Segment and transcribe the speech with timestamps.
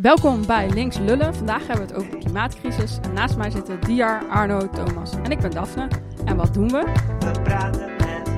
[0.00, 1.34] Welkom bij Links Lullen.
[1.34, 2.98] Vandaag hebben we het over de klimaatcrisis.
[3.02, 5.88] En naast mij zitten Diar, Arno, Thomas en ik ben Daphne.
[6.24, 6.92] En wat doen we?
[7.18, 8.30] We praten met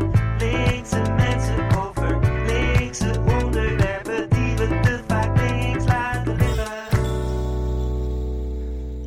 [0.43, 6.89] linkse mensen over linkse onderwerpen die we te vaak links laten liggen.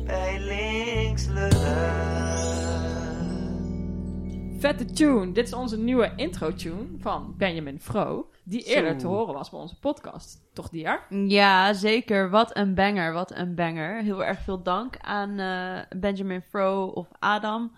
[0.06, 1.74] Bij links lullen.
[4.58, 5.32] Vette tune.
[5.32, 8.26] Dit is onze nieuwe intro-tune van Benjamin Fro.
[8.48, 8.98] Die eerder Zo.
[8.98, 10.40] te horen was bij onze podcast.
[10.52, 11.06] Toch, Diar?
[11.10, 12.30] Ja, zeker.
[12.30, 14.02] Wat een banger, wat een banger.
[14.02, 17.72] Heel erg veel dank aan eh, Benjamin Fro of Adam.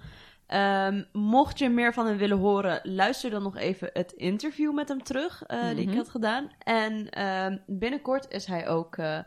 [0.47, 4.89] Ehm, mocht je meer van hem willen horen, luister dan nog even het interview met
[4.89, 5.97] hem terug eh, die ik Mhm.
[5.97, 6.51] had gedaan.
[6.59, 9.19] En ehm, binnenkort is hij ook eh,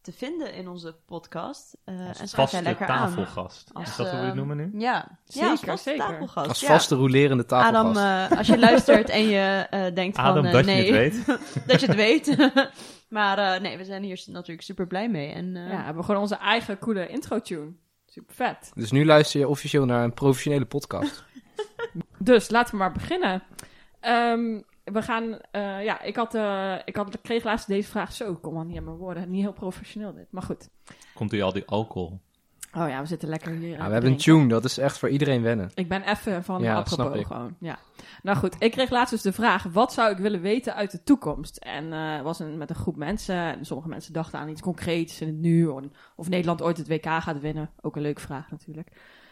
[0.00, 1.76] te vinden in onze podcast.
[1.84, 3.08] Eh, en Als vaste lekker aan.
[3.08, 3.70] tafelgast.
[3.72, 4.80] Als, is dat hoe we het ehm, noemen nu?
[4.80, 6.06] Ja, Zeker, ja, als vaste zeker.
[6.06, 6.48] tafelgast.
[6.48, 6.66] Als ja.
[6.66, 7.98] vaste rolerende tafelgast.
[7.98, 10.52] Adam, eh, als je luistert en je eh, denkt Adam, van...
[10.52, 11.38] dat je nee, het weet.
[11.66, 12.36] dat je het weet.
[13.08, 15.32] maar eh, nee, we zijn hier natuurlijk super blij mee.
[15.32, 17.72] En, eh, Ja, we hebben gewoon onze eigen coole intro-tune.
[18.06, 18.70] Super vet.
[18.74, 21.24] Dus nu luister je officieel naar een professionele podcast.
[22.18, 23.42] Dus laten we maar beginnen.
[24.00, 28.12] Ehm, we gaan, eh, ja, ik had, eh, ik had, ik kreeg laatst deze vraag
[28.12, 30.68] zo, ik kom al niet aan mijn woorden, niet heel professioneel dit, maar goed.
[31.14, 32.20] Komt u al die alcohol?
[32.76, 33.68] Oh ja, we zitten lekker hier.
[33.68, 35.70] Ja, eh, we hebben een tune, dat is echt voor iedereen wennen.
[35.74, 37.26] Ik ben even van Ja, apropos snap ik.
[37.26, 37.56] gewoon.
[37.60, 37.78] Ja.
[38.22, 41.02] Nou goed, ik kreeg laatst dus de vraag: wat zou ik willen weten uit de
[41.02, 41.56] toekomst?
[41.56, 43.36] En eh, het was een, met een groep mensen.
[43.36, 45.66] En sommige mensen dachten aan iets concreets in het nu.
[45.66, 45.84] Of,
[46.16, 47.70] of Nederland ooit het WK gaat winnen.
[47.80, 48.88] Ook een leuke vraag natuurlijk.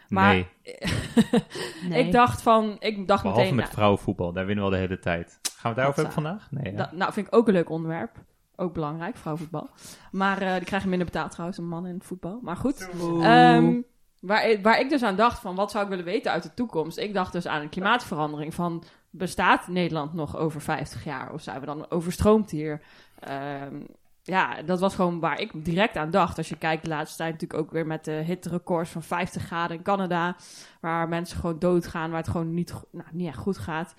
[0.09, 0.47] Maar nee,
[1.89, 2.05] nee.
[2.05, 3.55] ik dacht van, ik dacht behalve meteen.
[3.55, 4.33] met nou, vrouwenvoetbal.
[4.33, 5.39] Daar winnen we al de hele tijd.
[5.41, 6.47] Gaan we het daarover hebben vandaag?
[6.51, 8.17] Nee, nou, vind ik ook een leuk onderwerp.
[8.55, 9.69] Ook belangrijk, vrouwenvoetbal.
[10.11, 12.39] Maar eh, die krijgen minder betaald trouwens, een man in het voetbal.
[12.41, 12.89] Maar goed.
[13.21, 13.73] Ehm,
[14.19, 16.53] waar, ik- waar ik dus aan dacht van wat zou ik willen weten uit de
[16.53, 16.97] toekomst.
[16.97, 21.33] Ik dacht dus aan een klimaatverandering van bestaat Nederland nog over 50 jaar?
[21.33, 22.81] Of zijn we dan overstroomd hier?
[23.19, 23.75] Ehm,
[24.23, 26.37] ja, dat was gewoon waar ik direct aan dacht.
[26.37, 29.77] Als je kijkt de laatste tijd natuurlijk ook weer met de hitterecords van 50 graden
[29.77, 30.35] in Canada.
[30.81, 33.95] Waar mensen gewoon doodgaan, waar het gewoon niet, nou, niet echt goed gaat.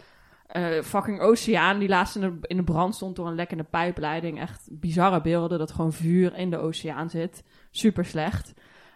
[0.46, 4.40] Eh, fucking oceaan, die laatst in de, in de brand stond door een lekkende pijpleiding.
[4.40, 7.44] Echt bizarre beelden, dat gewoon vuur in de oceaan zit.
[7.70, 8.54] Super slecht.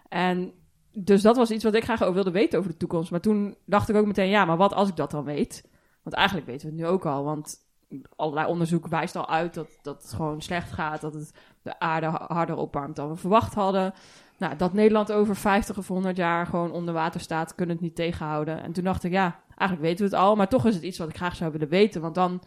[0.09, 0.53] En
[0.91, 3.11] dus dat was iets wat ik graag ook wilde weten over de toekomst.
[3.11, 5.69] Maar toen dacht ik ook meteen, ja, maar wat als ik dat dan weet?
[6.03, 7.64] Want eigenlijk weten we het nu ook al, want
[8.15, 11.01] allerlei onderzoek wijst al uit dat, dat het gewoon slecht gaat.
[11.01, 11.31] Dat het
[11.61, 13.93] de aarde ha- harder opwarmt dan we verwacht hadden.
[14.37, 17.95] Nou, dat Nederland over 50 of 100 jaar gewoon onder water staat, kunnen het niet
[17.95, 18.61] tegenhouden.
[18.61, 20.97] En toen dacht ik, ja, eigenlijk weten we het al, maar toch is het iets
[20.97, 22.01] wat ik graag zou willen weten.
[22.01, 22.41] Want dan,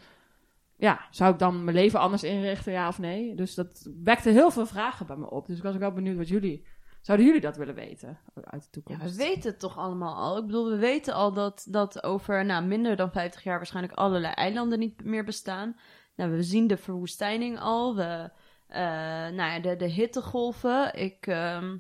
[0.77, 3.35] ja, zou ik dan mijn leven anders inrichten, ja of nee?
[3.35, 5.47] Dus dat wekte heel veel vragen bij me op.
[5.47, 6.67] Dus ik was ook wel benieuwd wat jullie,
[7.01, 9.17] zouden jullie dat willen weten uit de Ja, toekomst?
[9.17, 10.39] we weten het toch allemaal al.
[10.39, 14.33] Ik bedoel, we weten al dat, dat over nou, minder dan 50 jaar waarschijnlijk allerlei
[14.35, 15.77] eilanden niet meer bestaan.
[16.17, 17.97] Nou, we zien de verwoestijning al.
[17.97, 18.31] We,
[18.67, 20.95] eh, nou ja, de, de hittegolven.
[20.95, 21.77] Ik ehm,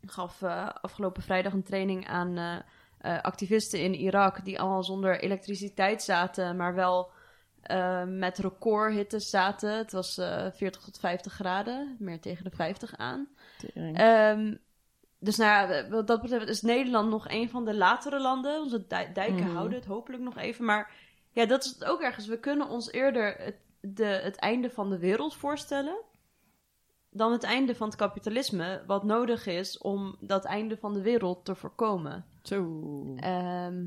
[0.00, 2.62] gaf eh, afgelopen vrijdag een training aan
[2.98, 7.10] eh, activisten in Irak die allemaal zonder elektriciteit zaten, maar wel
[7.66, 9.76] eh, met recordhitte zaten.
[9.76, 13.28] Het was eh 40 tot 50 graden, meer tegen de 50 aan.
[13.74, 14.54] Ehm,
[15.18, 18.60] dus nou ja, wat dat betreft is Nederland nog een van de latere landen.
[18.62, 19.54] Onze dij- dijken Mhm.
[19.54, 20.64] houden het hopelijk nog even.
[20.64, 20.90] Maar
[21.30, 22.26] ja, dat is het ook ergens.
[22.26, 25.96] We kunnen ons eerder het, de, het einde van de wereld voorstellen.
[27.10, 28.82] Dan het einde van het kapitalisme.
[28.86, 32.24] Wat nodig is om dat einde van de wereld te voorkomen.
[32.42, 32.82] Zo.
[33.16, 33.84] Ehm,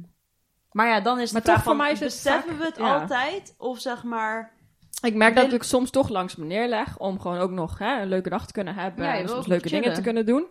[0.77, 2.99] maar ja, dan is vraag toch voor mij is het beseffen vaak- we het ja.
[3.01, 3.55] altijd?
[3.57, 4.55] Of zeg maar...
[5.01, 8.07] Ik merk dat ik soms toch langs me neerleg om gewoon ook nog hè, een
[8.07, 9.81] leuke dag te kunnen hebben Ja, en soms leuke chillen.
[9.81, 10.45] dingen te kunnen doen.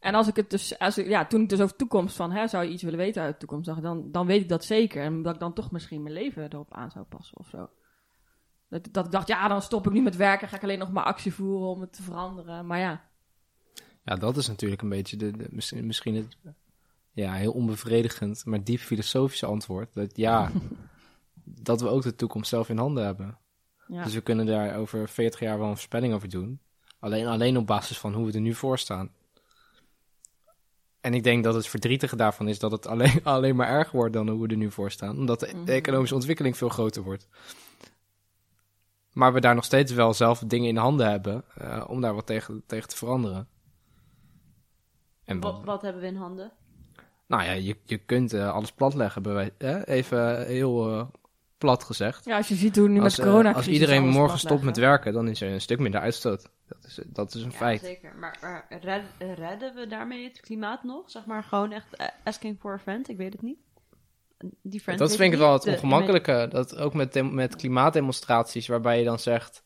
[0.00, 2.46] En als ik het dus, als ik, ja, toen ik dus over toekomst van, hè,
[2.46, 5.02] zou je iets willen weten uit de toekomst, dan, dan weet ik dat zeker.
[5.02, 7.68] En dat ik dan toch misschien mijn leven erop aan zou passen of zo.
[8.68, 10.92] Dat, dat ik dacht, ja, dan stop ik niet met werken, ga ik alleen nog
[10.92, 12.66] maar actie voeren om het te veranderen.
[12.66, 13.00] Maar ja,
[14.04, 16.36] Ja, dat is natuurlijk een beetje de, de- misschien, misschien het
[17.14, 19.94] ja, heel onbevredigend, maar diep filosofische antwoord.
[19.94, 20.50] Dat ja,
[21.44, 23.38] dat we ook de toekomst zelf in handen hebben.
[23.86, 24.04] ja.
[24.04, 26.60] Dus we kunnen daar over 40 jaar wel een voorspelling over doen.
[26.98, 29.10] Alleen, alleen op basis van hoe we er nu voor staan.
[31.00, 34.12] En ik denk dat het verdrietige daarvan is dat het alleen, alleen maar erger wordt
[34.12, 35.16] dan hoe we er nu voor staan.
[35.18, 35.68] Omdat de Mhm.
[35.68, 37.28] economische ontwikkeling veel groter wordt.
[39.12, 42.26] Maar we daar nog steeds wel zelf dingen in handen hebben eh, om daar wat
[42.26, 43.48] tegen, tegen te veranderen.
[45.24, 46.52] En Wat, wat hebben we in handen?
[47.26, 49.86] Nou ja, je, je kunt eh, alles platleggen, bij wij- hè?
[49.86, 51.06] even heel eh,
[51.58, 52.24] plat gezegd.
[52.24, 54.76] ja, als je ziet hoe nu Als, met eh, corona als iedereen morgen stopt met
[54.76, 56.48] werken, dan is er een stuk minder uitstoot.
[56.68, 57.80] Dat is, dat is een Ja, feit.
[57.80, 58.14] zeker.
[58.18, 61.10] Maar, maar red- redden we daarmee het klimaat nog?
[61.10, 63.08] Zeg maar gewoon echt eh, asking for a friend?
[63.08, 63.58] Ik weet het niet.
[64.62, 66.46] Die friend Dat vind ik wel het De- ongemakkelijke.
[66.50, 69.62] Dat ook met, met klimaatdemonstraties, waarbij je dan zegt: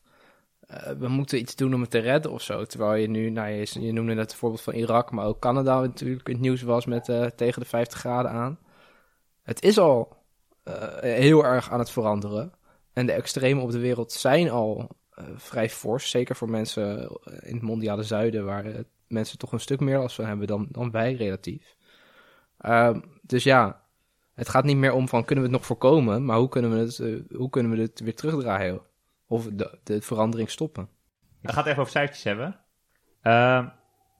[0.69, 2.65] eh, we moeten iets doen om het te redden of zo.
[2.65, 5.79] Terwijl je nu, nou, je, je noemde net het voorbeeld van Irak, maar ook Canada
[5.81, 8.59] natuurlijk in het nieuws was met eh, tegen de 50 graden aan.
[9.43, 10.17] Het is al
[10.63, 12.53] eh, heel erg aan het veranderen.
[12.93, 14.89] En de extremen op de wereld zijn al
[15.35, 16.09] vrij fors.
[16.09, 18.65] Zeker voor mensen in het mondiale zuiden, waar
[19.07, 21.75] mensen toch een stuk meer last van hebben dan, dan wij relatief.
[22.57, 23.83] Ehm, dus ja,
[24.33, 26.77] het gaat niet meer om van kunnen we het nog voorkomen, maar hoe kunnen we
[26.77, 26.97] het,
[27.35, 28.81] hoe kunnen we het weer terugdraaien?
[29.29, 30.89] Of de, de verandering stoppen?
[31.41, 32.59] We gaan het even over cijfertjes hebben.
[33.21, 33.67] Ehm,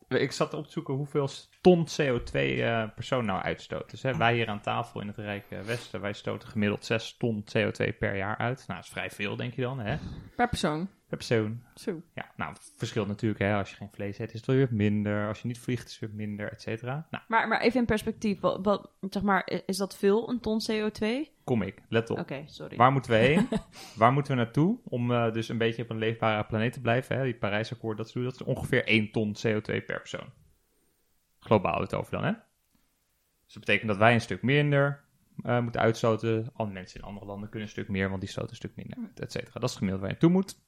[0.07, 1.29] ik zat op te zoeken hoeveel
[1.61, 3.89] ton CO2 eh persoon nou uitstoot.
[3.89, 7.43] Dus hè, wij hier aan tafel in het Rijke Westen, wij stoten gemiddeld 6 ton
[7.57, 8.63] CO2 per jaar uit.
[8.67, 9.97] Nou, dat is vrij veel, denk je dan, hè?
[10.35, 10.89] Per persoon.
[11.09, 11.63] Per persoon.
[11.75, 12.01] Zo.
[12.13, 13.55] Ja, nou, het verschilt natuurlijk, hè.
[13.55, 15.27] Als je geen vlees eet, is het weer minder.
[15.27, 17.07] Als je niet vliegt, is het weer minder, et cetera.
[17.11, 20.61] Nou, Maar, maar even in perspectief, wat, wat, zeg maar, is dat veel, een ton
[20.71, 21.05] CO2?
[21.43, 22.19] kom ik, let op.
[22.19, 22.77] Oké, sorry.
[22.77, 23.47] Waar moeten we heen?
[23.95, 27.17] Waar moeten we naartoe om eh, dus een beetje op een leefbare planeet te blijven?
[27.17, 27.23] Hè?
[27.23, 30.29] Die Parijsakkoord, dat, is- dat is ongeveer 1 ton CO2 per persoon.
[31.39, 32.31] Globaal het over dan, hè?
[33.45, 35.03] Dus dat betekent dat wij een stuk minder
[35.43, 36.49] eh, moeten uitstoten.
[36.53, 38.97] Andere mensen in andere landen kunnen een stuk meer, want die stoten een stuk minder
[39.07, 39.53] uit, et cetera.
[39.53, 40.59] Dat is het gemiddelde waar je naartoe moet.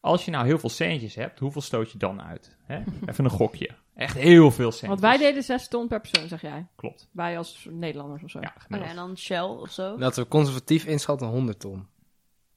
[0.00, 2.56] Als je nou heel veel centjes hebt, hoeveel stoot je dan uit?
[2.62, 2.82] Hè?
[3.06, 3.70] Even een gokje.
[3.94, 4.88] Echt heel veel centjes.
[4.88, 6.66] Want wij deden 6 ton per persoon, zeg jij.
[6.76, 7.08] Klopt.
[7.12, 8.40] Wij als Nederlanders of zo.
[8.40, 9.98] Ja, Oh en dan Shell of zo?
[9.98, 11.86] Laten we conservatief inschatten 100 ton.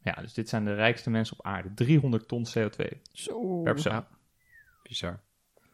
[0.02, 1.74] Ja, dus dit zijn de rijkste mensen op aarde.
[1.74, 3.62] 300 ton CO2 Zo.
[3.62, 3.94] per persoon.
[3.94, 4.08] Ja.
[4.84, 5.20] Bizar.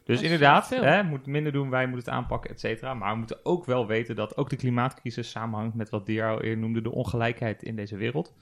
[0.03, 0.83] Dus inderdaad, veel.
[0.83, 2.93] hè, moet minder doen, wij moeten het aanpakken, et cetera.
[2.93, 6.41] Maar we moeten ook wel weten dat ook de klimaatcrisis samenhangt met wat Dier al
[6.41, 8.33] eerder noemde, de ongelijkheid in deze wereld.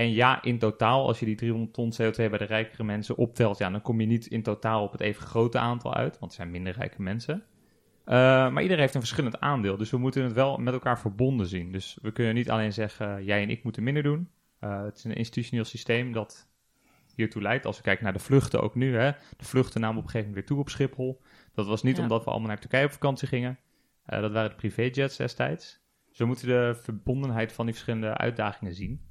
[0.00, 3.58] En ja, in totaal, als je die 300 ton CO2 bij de rijkere mensen optelt,
[3.58, 6.36] ja, dan kom je niet in totaal op het even grote aantal uit, want er
[6.36, 7.42] zijn minder rijke mensen.
[8.04, 8.14] Eh,
[8.50, 11.72] maar iedereen heeft een verschillend aandeel, dus we moeten het wel met elkaar verbonden zien.
[11.72, 14.30] Dus we kunnen niet alleen zeggen, jij en ik moeten minder doen.
[14.58, 16.48] Eh, het is een institutioneel systeem dat
[17.14, 17.66] hiertoe leidt.
[17.66, 19.10] Als we kijken naar de vluchten ook nu, hè.
[19.36, 21.22] De vluchten namen op een gegeven moment weer toe op Schiphol.
[21.54, 22.02] Dat was niet Ja.
[22.02, 23.58] omdat we allemaal naar Turkije op vakantie gingen.
[24.04, 25.80] Eh, dat waren de privéjets destijds.
[26.08, 29.08] Dus we moeten de verbondenheid van die verschillende uitdagingen zien.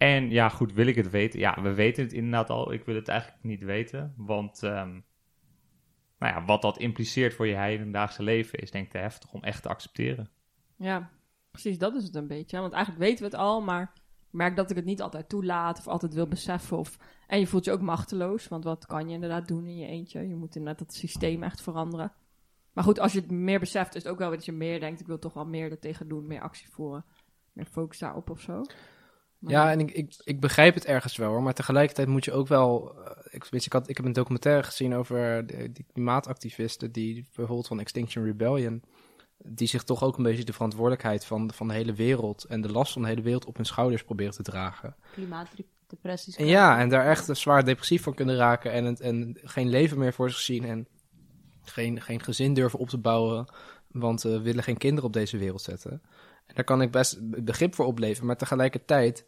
[0.00, 1.40] En ja, goed, wil ik het weten?
[1.40, 2.72] Ja, we weten het inderdaad al.
[2.72, 4.14] Ik wil het eigenlijk niet weten.
[4.16, 4.90] Want ehm,
[6.18, 9.42] nou ja, wat dat impliceert voor je hedendaagse leven is denk ik te heftig om
[9.42, 10.30] echt te accepteren.
[10.76, 11.10] Ja,
[11.50, 12.60] precies, dat is het een beetje.
[12.60, 13.92] Want eigenlijk weten we het al, maar
[14.30, 16.78] merk dat ik het niet altijd toelaat of altijd wil beseffen.
[16.78, 16.98] Of...
[17.26, 20.28] En je voelt je ook machteloos, want wat kan je inderdaad doen in je eentje?
[20.28, 22.12] Je moet inderdaad het systeem echt veranderen.
[22.72, 25.00] Maar goed, als je het meer beseft, is het ook wel dat je meer denkt,
[25.00, 27.04] ik wil toch wel meer er tegen doen, meer actie voeren.
[27.52, 28.62] Meer focus daarop of zo.
[29.40, 32.32] Maar- Ja, en ik, ik, ik begrijp het ergens wel hoor, maar tegelijkertijd moet je
[32.32, 32.94] ook wel.
[33.04, 36.92] eh, Ik, weet je, ik, had, ik heb een documentaire gezien over de, die klimaatactivisten,
[36.92, 38.82] die bijvoorbeeld van Extinction Rebellion,
[39.44, 42.72] die zich toch ook een beetje de verantwoordelijkheid van, van de hele wereld en de
[42.72, 44.96] last van de hele wereld op hun schouders proberen te dragen.
[45.12, 46.36] Klimaatdepressies.
[46.36, 50.12] En ja, en daar echt zwaar depressief van kunnen raken en, en geen leven meer
[50.12, 50.86] voor zich zien en
[51.62, 53.46] geen, geen gezin durven op te bouwen,
[53.86, 55.90] want we willen geen kinderen op deze wereld zetten.
[56.46, 59.24] En daar kan ik best begrip voor opleveren, maar tegelijkertijd,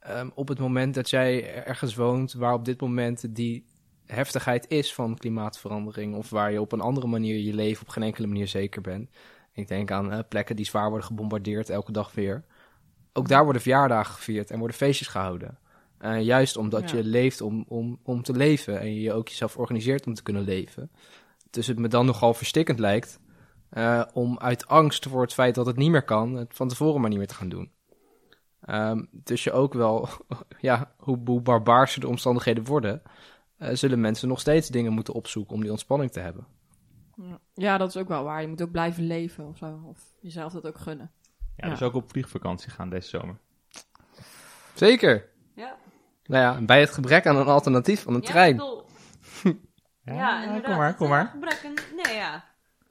[0.00, 3.64] ehm, op het moment dat jij ergens woont waar op dit moment die
[4.06, 8.02] heftigheid is van klimaatverandering, of waar je op een andere manier je leven op geen
[8.02, 9.10] enkele manier zeker bent.
[9.52, 12.44] Ik denk aan eh, plekken die zwaar worden gebombardeerd elke dag weer.
[13.12, 15.58] Ook daar worden verjaardagen gevierd en worden feestjes gehouden.
[15.98, 16.96] Eh, juist omdat Ja.
[16.96, 20.42] je leeft om, om, om te leven en je ook jezelf organiseert om te kunnen
[20.42, 20.90] leven.
[21.50, 23.20] Dus het me dan nogal verstikkend lijkt
[23.70, 27.00] eh, om uit angst voor het feit dat het niet meer kan, het van tevoren
[27.00, 27.70] maar niet meer te gaan doen.
[28.60, 30.08] Ehm, dus je ook wel,
[30.60, 33.02] ja, hoe, hoe barbaarser de omstandigheden worden,
[33.56, 36.46] eh, zullen mensen nog steeds dingen moeten opzoeken om die ontspanning te hebben.
[37.54, 37.78] Ja.
[37.78, 38.40] dat is ook wel waar.
[38.40, 39.80] Je moet ook blijven leven of zo.
[39.86, 41.10] Of jezelf dat ook gunnen.
[41.56, 41.68] Ja, Ja.
[41.70, 43.38] dus ook op vliegvakantie gaan deze zomer.
[44.74, 45.28] Zeker.
[45.54, 45.76] Ja.
[46.24, 48.56] Nou ja, bij het gebrek aan een alternatief van een trein.
[50.04, 50.64] Ja, bedoel- ja, inderdaad.
[50.70, 51.26] kom maar, kom eh, maar.
[51.26, 52.44] gebrek aan- nee, ja.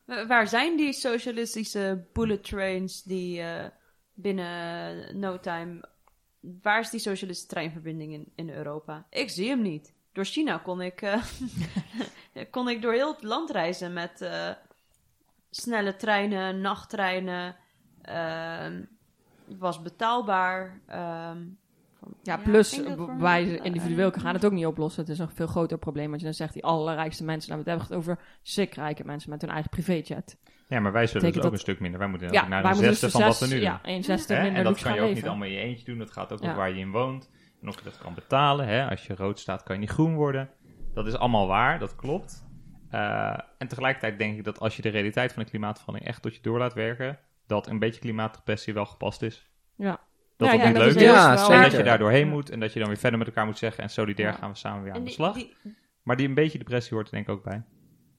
[0.05, 3.65] Wa- Waar zijn die socialistische bullet trains die eh,
[4.21, 5.81] binnen no time...
[6.61, 9.05] Waar is die socialistische treinverbinding in, in Europa?
[9.09, 9.93] Ik zie hem niet.
[10.11, 11.23] Door China kon ik, eh,
[12.51, 14.49] kon ik door heel het land reizen met eh,
[15.49, 17.55] snelle treinen, nachttreinen.
[18.01, 18.83] ehm,
[19.57, 20.81] was betaalbaar.
[20.85, 21.41] ehm,
[21.99, 22.81] van- Ja, plus
[23.17, 25.01] wij eh, individueel gaan het ook niet oplossen.
[25.01, 26.07] Het is een veel groter probleem.
[26.07, 27.49] Want je dan zegt die allerrijkste mensen.
[27.51, 30.37] Nou, we hebben het over sick rijke mensen met hun eigen privéjet.
[30.67, 31.99] Ja, maar wij zullen dus Betekent ook dat- een stuk minder.
[31.99, 33.61] Wij moeten Ja, naar wij een moeten zesde dus van wat we nu doen.
[33.61, 35.97] Ja, een zesde minder En dat kan je ook niet allemaal in je eentje doen.
[35.97, 36.45] Dat gaat ook Ja.
[36.45, 37.29] over waar je in woont.
[37.61, 38.67] En of je dat kan betalen.
[38.67, 38.89] Hè?
[38.89, 40.49] Als je rood staat, kan je niet groen worden.
[40.93, 42.47] Dat is allemaal waar, dat klopt.
[42.89, 46.35] Eh, en tegelijkertijd denk ik dat als je de realiteit van de klimaatverandering echt tot
[46.35, 49.49] je door laat werken, dat een beetje klimaatdepressie wel gepast is.
[49.75, 49.99] Ja.
[50.39, 51.49] Dat Ja, dat ja, niet dat leuk is Ja.
[51.55, 53.57] En dat je daar doorheen moet en dat je dan weer verder met elkaar moet
[53.57, 54.35] zeggen en solidair Ja.
[54.35, 55.33] gaan we samen weer aan de slag.
[55.35, 55.55] die,
[56.03, 57.63] Maar die een beetje depressie hoort er denk ik ook bij.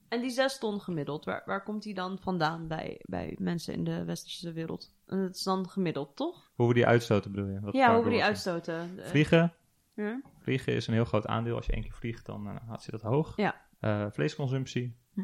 [0.09, 3.83] en die zes ton gemiddeld, waar, waar komt die dan vandaan bij, bij mensen in
[3.83, 4.93] de westerse wereld?
[5.07, 6.51] En het is dan gemiddeld, toch?
[6.55, 7.59] Hoe we die uitstoten bedoel je?
[7.59, 8.95] Wat ja, hoe we die uitstoten.
[8.95, 9.53] De- Vliegen.
[9.95, 10.21] Ja?
[10.39, 11.55] Vliegen is een heel groot aandeel.
[11.55, 13.33] Als je één keer vliegt, dan eh, zit dat hoog.
[13.35, 13.55] Ja.
[13.79, 14.95] Eh, vleesconsumptie.
[15.13, 15.21] Hm.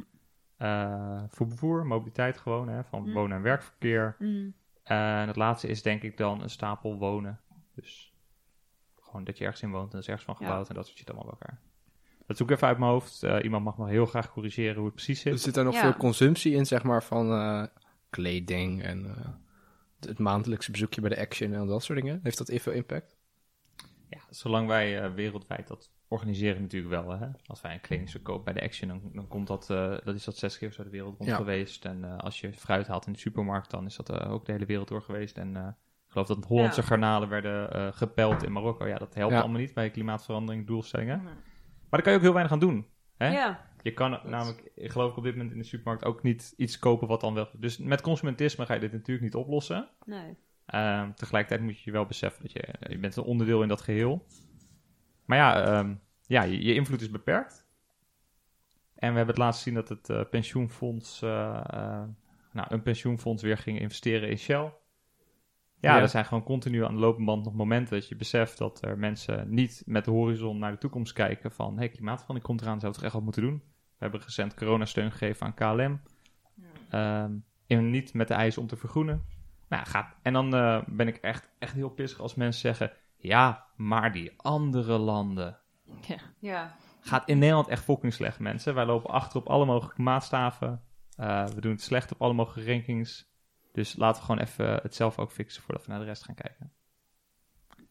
[0.58, 3.14] Eh, vervoer, mobiliteit gewoon, hè, van Hm.
[3.14, 4.16] wonen- en werkverkeer.
[4.20, 4.54] Mm.
[4.88, 7.40] En het laatste is denk ik dan een stapel wonen.
[7.76, 8.14] Dus
[9.00, 10.46] gewoon dat je ergens in woont en dat is ergens van Ja.
[10.46, 11.62] gebouwd en dat soort shit allemaal bij elkaar.
[12.26, 13.24] Dat zoek ik even uit mijn hoofd.
[13.24, 15.34] Eh, iemand mag me heel graag corrigeren hoe het precies zit.
[15.34, 15.82] Er zit daar nog Ja.
[15.82, 17.64] veel consumptie in, zeg maar, van eh,
[18.10, 19.28] kleding en eh,
[20.00, 22.20] het maandelijkse bezoekje bij de Action en dat soort dingen.
[22.24, 23.16] Heeft dat even impact?
[24.10, 27.20] Ja, zolang wij eh, wereldwijd dat organiseren natuurlijk wel.
[27.20, 27.28] Hè?
[27.46, 30.24] Als wij een kledingstuk kopen bij de Action, dan, dan komt dat, eh, dat is
[30.24, 31.36] dat zes keer zo de wereld rond Ja.
[31.36, 31.86] geweest.
[31.86, 34.52] En eh, als je fruit haalt in de supermarkt, dan is dat eh, ook de
[34.52, 35.38] hele wereld door geweest.
[35.38, 35.68] En eh,
[36.06, 36.88] ik geloof dat Hollandse Ja.
[36.88, 38.88] garnalen werden eh, gepeld in Marokko.
[38.88, 39.40] Ja, dat helpt Ja.
[39.40, 41.22] allemaal niet bij klimaatverandering, doelstellingen.
[41.24, 41.34] Maar
[41.90, 42.86] daar kan je ook heel weinig aan doen.
[43.18, 43.32] Hè?
[43.32, 43.66] Ja.
[43.82, 46.80] Je kan namelijk, ik geloof ik op dit moment in de supermarkt ook niet iets
[46.80, 47.50] kopen wat dan wel...
[47.54, 49.88] Dus met consumentisme ga je dit natuurlijk niet oplossen.
[50.06, 50.38] Nee.
[50.66, 53.82] Ehm, tegelijkertijd moet je je wel beseffen dat je, je bent een onderdeel in dat
[53.82, 54.26] geheel.
[55.28, 55.94] Maar ja, ehm,
[56.26, 57.66] ja je, je invloed is beperkt.
[58.96, 62.04] En we hebben het laatst gezien dat het eh, pensioenfonds, eh, eh,
[62.52, 64.74] nou, een pensioenfonds weer ging investeren in Shell.
[65.80, 66.02] Ja, Ja.
[66.02, 68.98] er zijn gewoon continu aan de lopende band nog momenten dat je beseft dat er
[68.98, 72.88] mensen niet met de horizon naar de toekomst kijken van, hey, klimaatverandering komt eraan, we
[72.88, 73.64] het echt wat moeten doen.
[73.66, 76.02] We hebben recent coronasteun gegeven aan KLM.
[76.90, 77.32] Ehm,
[77.68, 79.26] en niet met de eis om te vergroenen.
[79.70, 80.16] Nou, gaat.
[80.22, 80.50] En dan
[80.88, 85.60] ben ik echt, echt heel pissig als mensen zeggen: ja, maar die andere landen.
[86.40, 86.76] Ja.
[87.00, 88.76] Gaat in Nederland echt fucking slecht, mensen.
[88.76, 90.82] Wij lopen achter op alle mogelijke maatstaven.
[91.16, 93.30] Eh, we doen het slecht op alle mogelijke rankings.
[93.72, 96.36] Dus laten we gewoon even het zelf ook fixen voordat we naar de rest gaan
[96.36, 96.72] kijken.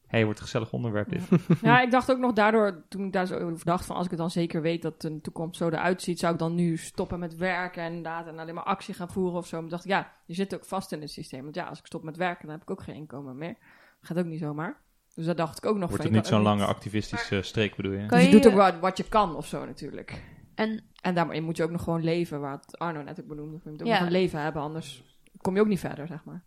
[0.07, 1.29] hey, wordt een gezellig onderwerp dit.
[1.63, 4.11] Ja, ik dacht ook nog daardoor, toen ik daar zo over dacht, van als ik
[4.11, 7.19] het dan zeker weet dat de toekomst zo eruit ziet, zou ik dan nu stoppen
[7.19, 9.57] met werken en inderdaad en alleen maar actie gaan voeren of zo.
[9.57, 11.43] Maar ik dacht, ja, je zit ook vast in het systeem.
[11.43, 13.57] Want ja, als ik stop met werken, dan heb ik ook geen inkomen meer.
[14.01, 14.85] Gaat ook niet zomaar.
[15.17, 16.13] Dus daar dacht ik ook nog Wordt van.
[16.13, 18.07] het niet zo'n lange activistische streek, bedoel je?
[18.07, 20.23] Dus je je- doet ook wat, wat je kan of zo natuurlijk.
[20.55, 23.61] En En daarmee moet je ook nog gewoon leven, waar het Arno net ook benoemde.
[23.65, 23.95] Je moet ook Ja.
[23.99, 25.03] nog een leven hebben, anders
[25.41, 26.45] kom je ook niet verder, zeg maar.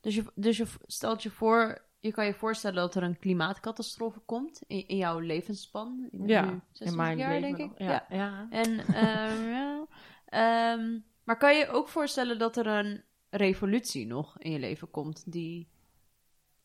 [0.00, 4.18] Dus je, dus je stelt je voor, je kan je voorstellen dat er een klimaatcatastrofe
[4.20, 6.08] komt in, in jouw levensspan.
[6.10, 7.56] Bent Ja, nu in 26 mijn jaar, leven.
[7.58, 7.78] denk ik.
[7.78, 7.88] nog.
[7.88, 8.06] Ja.
[8.08, 8.46] ja.
[8.50, 8.70] En,
[9.50, 9.86] ja.
[10.26, 15.32] Ehm, maar kan je ook voorstellen dat er een revolutie nog in je leven komt
[15.32, 15.68] die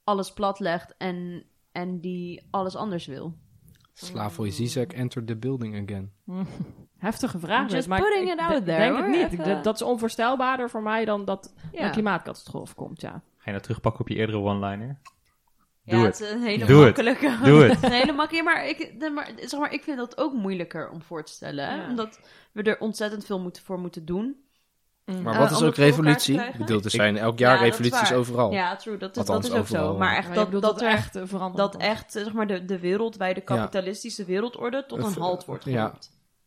[0.03, 3.33] alles platlegt en, en die alles anders wil?
[3.93, 6.11] Slavoj Zizek entered the building again.
[6.97, 7.71] Heftige vraag.
[7.71, 9.09] Just maar putting ik, it ik out there, denk het hoor.
[9.09, 9.21] niet.
[9.25, 13.11] Ik- Even- dat, dat is onvoorstelbaarder voor mij dan dat Ja, een klimaatcatastrofe komt, ja.
[13.11, 14.99] Ga je nou terugpakken op je eerdere one-liner?
[15.83, 16.85] ja Doe het is een hele Doe het.
[16.85, 17.37] makkelijke.
[17.43, 17.83] Doe het.
[17.83, 18.49] een hele makkelijke.
[18.49, 21.75] Maar ik, maar, zeg maar ik vind dat ook moeilijker om voor te stellen.
[21.75, 21.89] Ja.
[21.89, 22.19] Omdat
[22.51, 24.42] we er ontzettend veel moeten, voor moeten doen.
[25.05, 26.41] Maar Eh, wat is ook revolutie?
[26.41, 28.51] Ik bedoel, er zijn elk jaar Ja, revoluties overal.
[28.51, 28.97] Ja, true.
[28.97, 29.97] Dat is, Althans, dat is ook overal, zo.
[29.97, 32.79] Maar echt Maar dat, bedoelt dat, er echt veranderd dat echt zeg maar, de, de
[32.79, 35.71] wereldwijde kapitalistische wereldorde tot een halt wordt ja.
[35.71, 35.99] geroepen.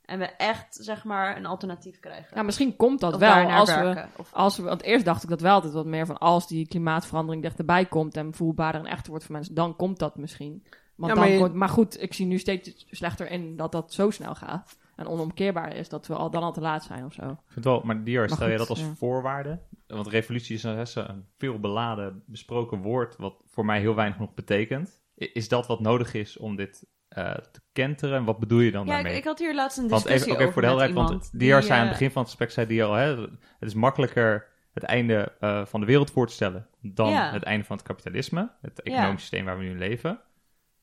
[0.04, 2.36] En we echt zeg maar een alternatief krijgen.
[2.36, 4.08] Ja, misschien komt dat Of wel als we, werken.
[4.32, 4.62] Als we...
[4.62, 8.16] Want eerst dacht ik dat wel altijd wat meer van als die klimaatverandering dichterbij komt
[8.16, 10.62] en voelbaarder en echter wordt voor mensen, dan komt dat misschien.
[10.94, 13.72] Want Ja, dan maar je- komt- maar goed, ik zie nu steeds slechter in dat
[13.72, 14.76] dat zo snel gaat.
[14.96, 17.30] En onomkeerbaar is dat we al dan al te laat zijn of zo.
[17.30, 18.94] Ik vind wel, maar Dior, stel je dat als ja.
[18.94, 19.60] voorwaarde?
[19.86, 25.02] Want revolutie is een, veel beladen, besproken woord, wat voor mij heel weinig nog betekent.
[25.14, 28.16] Is dat wat nodig is om dit eh, te kenteren?
[28.16, 29.18] En wat bedoel je dan ja, ik, daarmee?
[29.18, 31.58] ik had hier laatst een want discussie even, oké, voor de over helderheid, want Dior
[31.58, 33.20] die, zei aan eh, het begin van het gesprek, zei Dior al, hè,
[33.58, 37.30] het is makkelijker het einde eh, van de wereld voor te stellen dan Ja.
[37.32, 40.20] het einde van het kapitalisme, het economisch systeem waar we nu leven.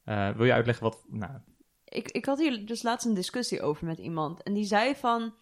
[0.03, 1.31] Eh, wil je uitleggen wat, nou,
[1.93, 4.43] ik, ik had hier dus laatst een discussie over met iemand.
[4.43, 5.33] En die zei van...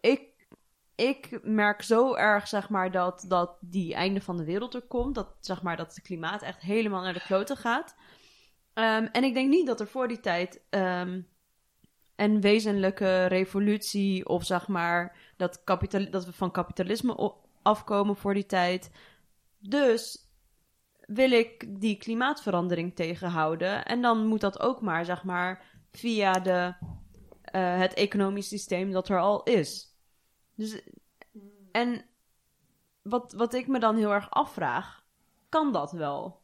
[0.00, 0.48] Ik,
[0.94, 5.14] ik merk zo erg, zeg maar, dat, dat die einde van de wereld er komt.
[5.14, 7.96] Dat, zeg maar, dat het klimaat echt helemaal naar de kloten gaat.
[8.74, 10.62] Ehm, en ik denk niet dat er voor die tijd...
[10.70, 11.20] ehm,
[12.16, 18.46] een wezenlijke revolutie of zeg maar dat, kapital, dat we van kapitalisme afkomen voor die
[18.46, 18.90] tijd.
[19.58, 20.31] Dus
[21.14, 23.84] wil ik die klimaatverandering tegenhouden.
[23.84, 26.74] En dan moet dat ook maar, zeg maar, via de,
[27.42, 29.96] eh, het economisch systeem dat er al is.
[30.54, 30.80] Dus,
[31.72, 32.04] en
[33.02, 35.04] wat, wat ik me dan heel erg afvraag,
[35.48, 36.40] kan dat wel?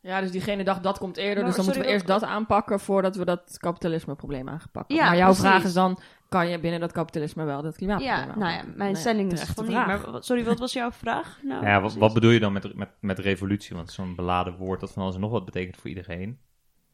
[0.00, 2.30] Ja, dus diegene dacht dat komt eerder, Maar dus dan sorry, moeten we eerst dat
[2.30, 5.44] aanpakken voordat we dat kapitalisme-probleem aangepakt Ja, Maar jouw precies.
[5.44, 8.92] vraag is dan, kan je binnen dat kapitalisme wel dat klimaatprobleem Ja, nou ja, mijn
[8.92, 9.74] Nee, stelling is van niet.
[9.74, 11.38] Maar wat- sorry, wat was jouw vraag?
[11.42, 13.76] Nou, Ja, wat, wat bedoel je dan met, met, met revolutie?
[13.76, 16.38] Want zo'n beladen woord dat van alles en nog wat betekent voor iedereen.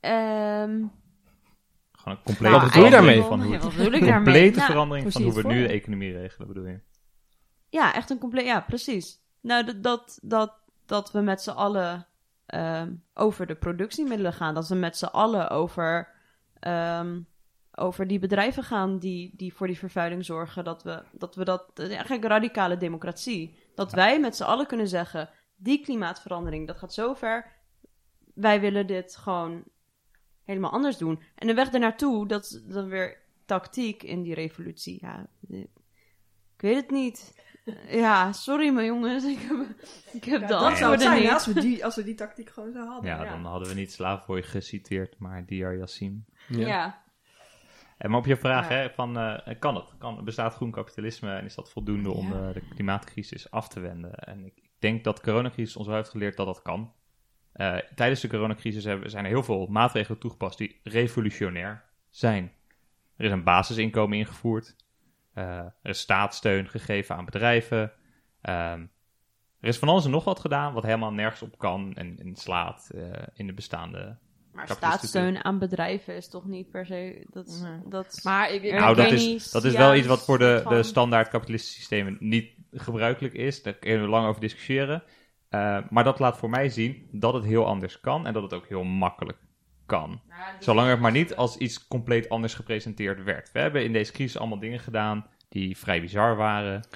[0.01, 0.83] Ehm,
[1.93, 3.23] Gewoon een complete Wat bedoel je daarmee?
[3.23, 4.33] verandering Van hoe Ja, het, wat bedoel ik een daarmee?
[4.35, 6.81] complete Nou, verandering van hoe we nu de economie regelen, bedoel je?
[7.69, 8.45] Ja, echt een compleet.
[8.45, 9.21] Ja, precies.
[9.41, 10.53] Nou, dat, dat, dat,
[10.87, 12.07] dat we met z'n allen
[12.47, 14.55] ehm, over de productiemiddelen gaan.
[14.55, 16.09] Dat we met z'n allen over,
[16.59, 17.21] ehm,
[17.75, 20.65] over die bedrijven gaan die, die voor die vervuiling zorgen.
[20.65, 23.59] Dat we dat, we dat eh, eigenlijk radicale democratie.
[23.75, 27.47] Dat wij met z'n allen kunnen zeggen: die klimaatverandering, dat gaat zo ver.
[28.35, 29.65] Wij willen dit gewoon
[30.45, 31.23] helemaal anders doen.
[31.35, 34.99] En de weg ernaartoe, dat is dan weer tactiek in die revolutie.
[35.01, 35.61] Ja, eh,
[36.57, 37.41] ik weet het niet.
[37.89, 39.67] Ja, sorry maar jongens, ik heb,
[40.13, 41.31] ik heb de dat antwoorden zou het zijn niet.
[41.31, 43.11] als we, die, als we die tactiek gewoon zo hadden.
[43.11, 46.25] Ja, dan hadden we niet Slavoj geciteerd, maar Diyar Yassim.
[46.49, 46.67] Ja.
[46.67, 47.02] Ja.
[48.03, 48.75] En maar op je vraag, Ja.
[48.75, 49.85] hè, van, eh, kan het?
[49.99, 54.15] Kan, bestaat groen kapitalisme en is dat voldoende om eh, de klimaatcrisis af te wenden?
[54.15, 56.93] En ik denk dat de coronacrisis ons wel heeft geleerd dat dat kan.
[57.53, 62.53] Eh, tijdens de coronacrisis hebben, zijn er heel veel maatregelen toegepast die revolutionair zijn.
[63.17, 64.77] Er is een basisinkomen ingevoerd.
[65.35, 67.93] Er is staatssteun gegeven aan bedrijven.
[68.41, 68.87] Ehm,
[69.61, 72.37] er is van alles en nog wat gedaan wat helemaal nergens op kan en, en
[72.37, 72.91] slaat
[73.35, 74.19] in de bestaande
[74.53, 77.27] Maar staatssteun aan bedrijven is toch niet per se...
[77.31, 77.81] Dat, Nee.
[77.89, 80.83] dat, Maar ik, Nou, dat is, dat is wel iets wat voor de, van- de
[80.83, 83.63] standaard kapitalistische systemen niet gebruikelijk is.
[83.63, 85.03] Daar kunnen we lang over discussiëren.
[85.51, 88.53] Uh, maar dat laat voor mij zien dat het heel anders kan en dat het
[88.53, 89.39] ook heel makkelijk
[89.87, 90.21] kan.
[90.59, 93.53] Zolang het maar niet als iets compleet anders gepresenteerd werd.
[93.53, 96.87] We hebben in deze crisis allemaal dingen gedaan die vrij bizar waren.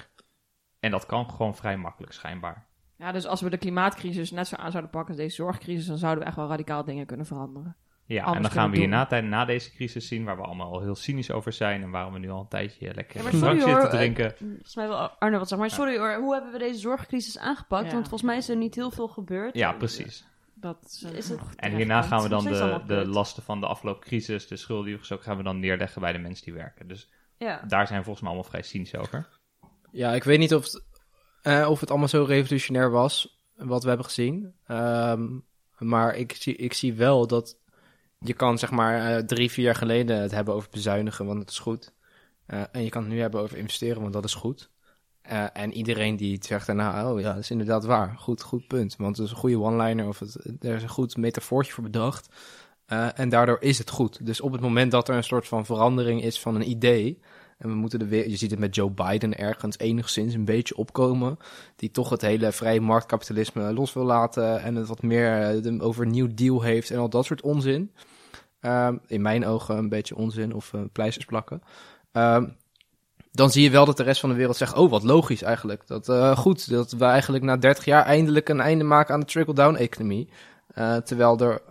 [0.79, 2.67] En dat kan gewoon vrij makkelijk, schijnbaar.
[2.97, 5.97] Ja, dus als we de klimaatcrisis net zo aan zouden pakken als deze zorgcrisis, dan
[5.97, 7.75] zouden we echt wel radicaal dingen kunnen veranderen.
[8.05, 10.71] Ja, Anders en dan gaan we hierna tijd na deze crisis zien, waar we allemaal
[10.71, 13.31] al heel cynisch over zijn en waarom we nu al een tijdje lekker Ja, hoor,
[13.31, 14.33] zitten te eh, drinken.
[14.37, 15.67] Volgens mij wil Arno wat zeggen.
[15.67, 17.85] Maar sorry hoor, hoe hebben we deze zorgcrisis aangepakt?
[17.85, 17.91] Ja.
[17.91, 19.55] Want volgens mij is er niet heel veel gebeurd.
[19.55, 20.25] Ja, precies.
[20.53, 24.47] Dat is, het- En hierna gaan we dan de, de lasten van de afgelopen crisis,
[24.47, 26.87] de schulden die we gestoken gaan we dan neerleggen bij de mensen die werken.
[26.87, 27.61] Dus Ja.
[27.67, 29.27] daar zijn we volgens mij allemaal vrij cynisch over.
[29.91, 30.85] Ja, ik weet niet of het,
[31.47, 34.53] eh, of het allemaal zo revolutionair was, wat we hebben gezien.
[34.65, 35.27] Ehm,
[35.77, 37.57] maar ik zie, ik zie wel dat
[38.19, 41.49] je kan zeg maar eh, drie, vier jaar geleden het hebben over bezuinigen, want het
[41.49, 41.93] is goed.
[42.45, 44.69] Eh, en je kan het nu hebben over investeren, want dat is goed.
[45.53, 48.15] En iedereen die zegt daarna, oh ja, dat is inderdaad waar.
[48.17, 48.95] Goed, goed punt.
[48.95, 52.29] Want het is een goede one-liner of het, er is een goed metafoortje voor bedacht.
[53.15, 54.25] En daardoor is het goed.
[54.25, 57.19] Dus op het moment dat er een soort van verandering is van een idee,
[57.57, 60.75] en we moeten de weer, je ziet het met Joe Biden ergens enigszins een beetje
[60.75, 61.37] opkomen.
[61.75, 64.61] Die toch het hele vrije marktkapitalisme los wil laten.
[64.61, 67.91] En het wat meer eh, over een nieuw deal heeft en al dat soort onzin.
[68.59, 71.61] Ehm, in mijn ogen een beetje onzin of eh, pleisters plakken.
[72.11, 72.47] Ehm,
[73.31, 75.87] dan zie je wel dat de rest van de wereld zegt: Oh, wat logisch eigenlijk.
[75.87, 79.25] Dat eh, goed, dat we eigenlijk na 30 jaar eindelijk een einde maken aan de
[79.25, 80.29] trickle-down-economie.
[81.03, 81.61] Terwijl er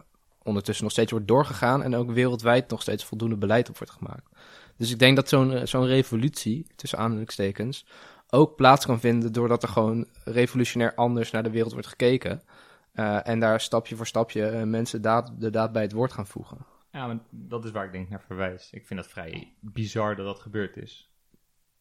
[0.42, 4.28] ondertussen nog steeds wordt doorgegaan en ook wereldwijd nog steeds voldoende beleid op wordt gemaakt.
[4.76, 7.86] Dus ik denk dat zo'n eh, zo'n revolutie, tussen aanhalingstekens,
[8.30, 12.42] ook plaats kan vinden doordat er gewoon revolutionair anders naar de wereld wordt gekeken.
[12.92, 16.26] Eh, en daar stapje voor stapje eh, mensen daad, de daad bij het woord gaan
[16.26, 16.66] voegen.
[16.92, 18.68] Ja, maar dat is waar ik denk naar verwijs.
[18.72, 21.10] Ik vind het vrij bizar dat dat gebeurd is.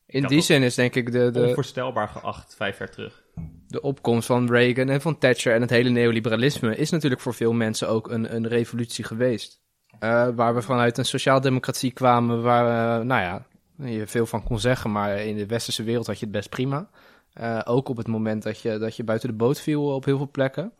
[0.05, 3.23] Ik In die dat zin is denk ik de, de, Onvoorstelbaar geacht vijf jaar terug.
[3.67, 7.53] de opkomst van Reagan en van Thatcher en het hele neoliberalisme is natuurlijk voor veel
[7.53, 9.64] mensen ook een, een revolutie geweest.
[9.99, 14.59] Eh, waar we vanuit een sociaaldemocratie kwamen waar, eh, nou ja, je veel van kon
[14.59, 16.89] zeggen, maar in de westerse wereld had je het best prima.
[17.33, 20.17] Eh, ook op het moment dat je, dat je buiten de boot viel op heel
[20.17, 20.71] veel plekken.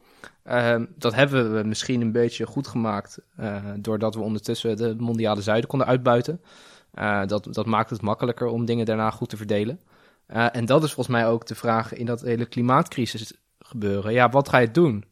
[0.44, 3.20] Eh, dat hebben we misschien een beetje goed gemaakt,
[3.78, 6.42] doordat we ondertussen de mondiale zuiden konden uitbuiten.
[7.26, 9.80] Dat, dat maakt het makkelijker om dingen daarna goed te verdelen.
[10.28, 14.14] En dat is volgens mij ook de vraag in dat hele klimaatcrisis gebeuren.
[14.14, 15.06] Ja, wat ga je doen?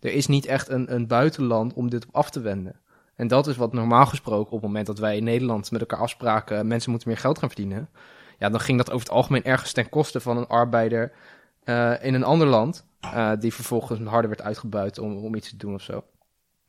[0.00, 2.80] Er is niet echt een, een buitenland om dit op af te wenden.
[3.20, 5.98] En dat is wat normaal gesproken op het moment dat wij in Nederland met elkaar
[5.98, 7.88] afspraken, mensen moeten meer geld gaan verdienen.
[8.38, 11.12] Ja, dan ging dat over het algemeen ergens ten koste van een arbeider
[11.64, 15.56] eh, in een ander land, eh, die vervolgens harder werd uitgebuit om, om iets te
[15.56, 16.04] doen of zo.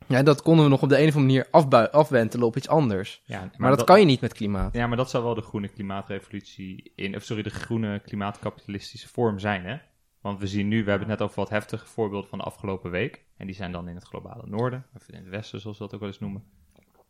[0.06, 3.22] Ja, dat konden we nog op de een of andere manier afwentelen op iets anders.
[3.24, 4.74] Ja, Maar, dat, kan je niet met klimaat.
[4.74, 9.38] Ja, maar dat zou wel de groene klimaatrevolutie in, of sorry, de groene klimaatkapitalistische vorm
[9.38, 9.76] zijn, hè?
[10.22, 12.90] Want we zien nu, we hebben het net over wat heftige voorbeelden van de afgelopen
[12.90, 13.24] week.
[13.36, 15.94] En die zijn dan in het globale noorden, of in het westen, zoals we dat
[15.94, 16.44] ook wel eens noemen.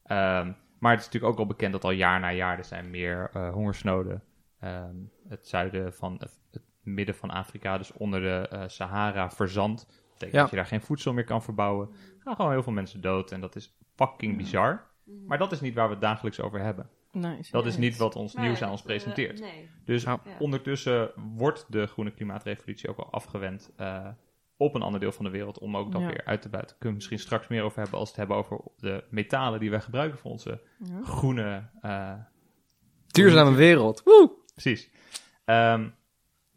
[0.05, 2.91] Ehm, maar het is natuurlijk ook al bekend dat al jaar na jaar er zijn
[2.91, 4.23] meer eh, hongersnoden.
[4.61, 4.97] Ehm,
[5.29, 9.87] het zuiden van, het midden van Afrika, dus onder de eh, Sahara, verzandt.
[10.13, 10.41] betekent Ja.
[10.41, 11.89] dat je daar geen voedsel meer kan verbouwen.
[11.89, 14.91] Er gaan gewoon heel veel mensen dood en dat is fucking bizar.
[15.27, 16.91] Maar dat is niet waar we het dagelijks over hebben.
[17.13, 19.41] Nee, Dat is niet wat ons Maar nieuws aan ons eh, presenteert.
[19.41, 19.71] nee.
[19.85, 20.03] Dus.
[20.03, 20.21] Ja.
[20.39, 24.09] ondertussen wordt de groene klimaatrevolutie ook al afgewend eh,
[24.57, 26.07] op een ander deel van de wereld om ook dat Ja.
[26.07, 26.71] weer uit te buiten.
[26.79, 29.71] Kunnen we misschien straks meer over hebben als we het hebben over de metalen die
[29.71, 31.01] wij gebruiken voor onze Ja.
[31.03, 31.69] groene.
[31.81, 32.15] eh,
[33.07, 34.03] Duurzame wereld.
[34.05, 34.31] Woe!
[34.53, 34.91] precies.
[35.45, 35.89] Ehm,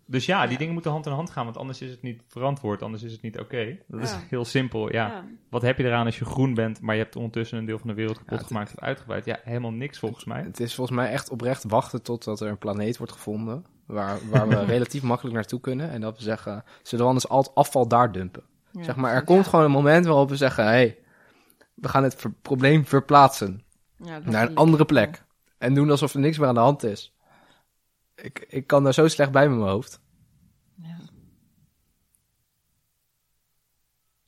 [0.05, 0.57] dus ja, die Ja.
[0.57, 3.21] dingen moeten hand in hand gaan, want anders is het niet verantwoord, anders is het
[3.21, 3.77] niet oké.
[3.87, 4.91] Dat is heel simpel.
[4.91, 5.07] Ja.
[5.07, 5.23] Ja.
[5.49, 7.87] Wat heb je eraan als je groen bent, maar je hebt ondertussen een deel van
[7.87, 9.25] de wereld kapot gemaakt of uitgebreid?
[9.25, 10.41] Ja, helemaal niks volgens mij.
[10.41, 13.65] Het is volgens mij echt oprecht wachten totdat er een planeet wordt gevonden.
[13.85, 15.89] Waar, waar we relatief makkelijk naartoe kunnen.
[15.89, 18.43] En dat we zeggen, zullen we anders al het afval daar dumpen?
[18.71, 20.97] Ja, zeg maar, er komt gewoon een moment waarop we zeggen, hé, hey,
[21.73, 23.63] we gaan het ver- probleem verplaatsen
[24.23, 25.23] naar een andere plek.
[25.57, 27.14] En doen alsof er niks meer aan de hand is.
[28.15, 29.99] Ik, ik kan daar zo slecht bij met mijn hoofd.
[30.81, 30.97] Ja.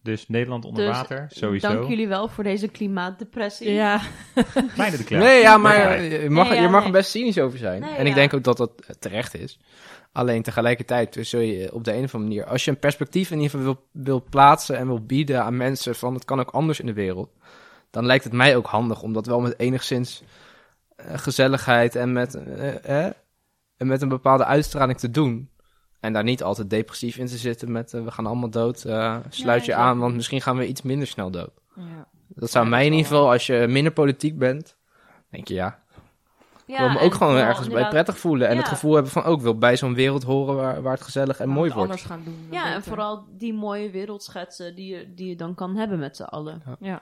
[0.02, 1.68] Dus Nederland onder Dus, water, sowieso.
[1.68, 3.72] Dank jullie wel voor deze klimaatdepressie.
[3.72, 4.02] Ja,
[4.74, 5.24] Kleine de Klerk.
[5.24, 6.88] Nee, ja, maar je mag, Nee, ja, je mag nee.
[6.88, 7.82] er best cynisch over zijn.
[7.82, 8.16] Nee, en ik ja.
[8.16, 9.60] denk ook dat dat terecht is.
[10.12, 12.46] Alleen tegelijkertijd zul je op de een of andere manier...
[12.46, 15.96] Als je een perspectief in ieder geval wil, wil plaatsen en wil bieden aan mensen...
[15.96, 17.30] van het kan ook anders in de wereld...
[17.90, 20.24] dan lijkt het mij ook handig om dat wel met enigszins
[20.96, 21.96] eh, gezelligheid...
[21.96, 23.14] En met, eh, eh,
[23.78, 25.50] en met een bepaalde uitstraling te doen.
[26.00, 27.94] En daar niet altijd depressief in te zitten met...
[27.94, 30.00] eh, we gaan allemaal dood, eh, sluit je aan...
[30.00, 31.52] want misschien gaan we iets minder snel dood.
[31.76, 32.08] ja.
[32.28, 34.78] Dat zou Ja, mij in ieder geval, als je minder politiek bent...
[35.30, 35.80] denk je ja,
[36.66, 38.48] ik wil me ook gewoon ergens bij prettig voelen.
[38.48, 38.60] En Ja.
[38.60, 41.50] het gevoel hebben van ook wil bij zo'n wereld horen waar, waar het gezellig en
[41.50, 41.90] mooi wordt.
[41.92, 42.48] anders gaan doen.
[42.52, 46.24] Ja, en vooral die mooie wereldschetsen die je, die je dan kan hebben met z'n
[46.24, 46.62] allen.
[46.80, 47.02] Ja,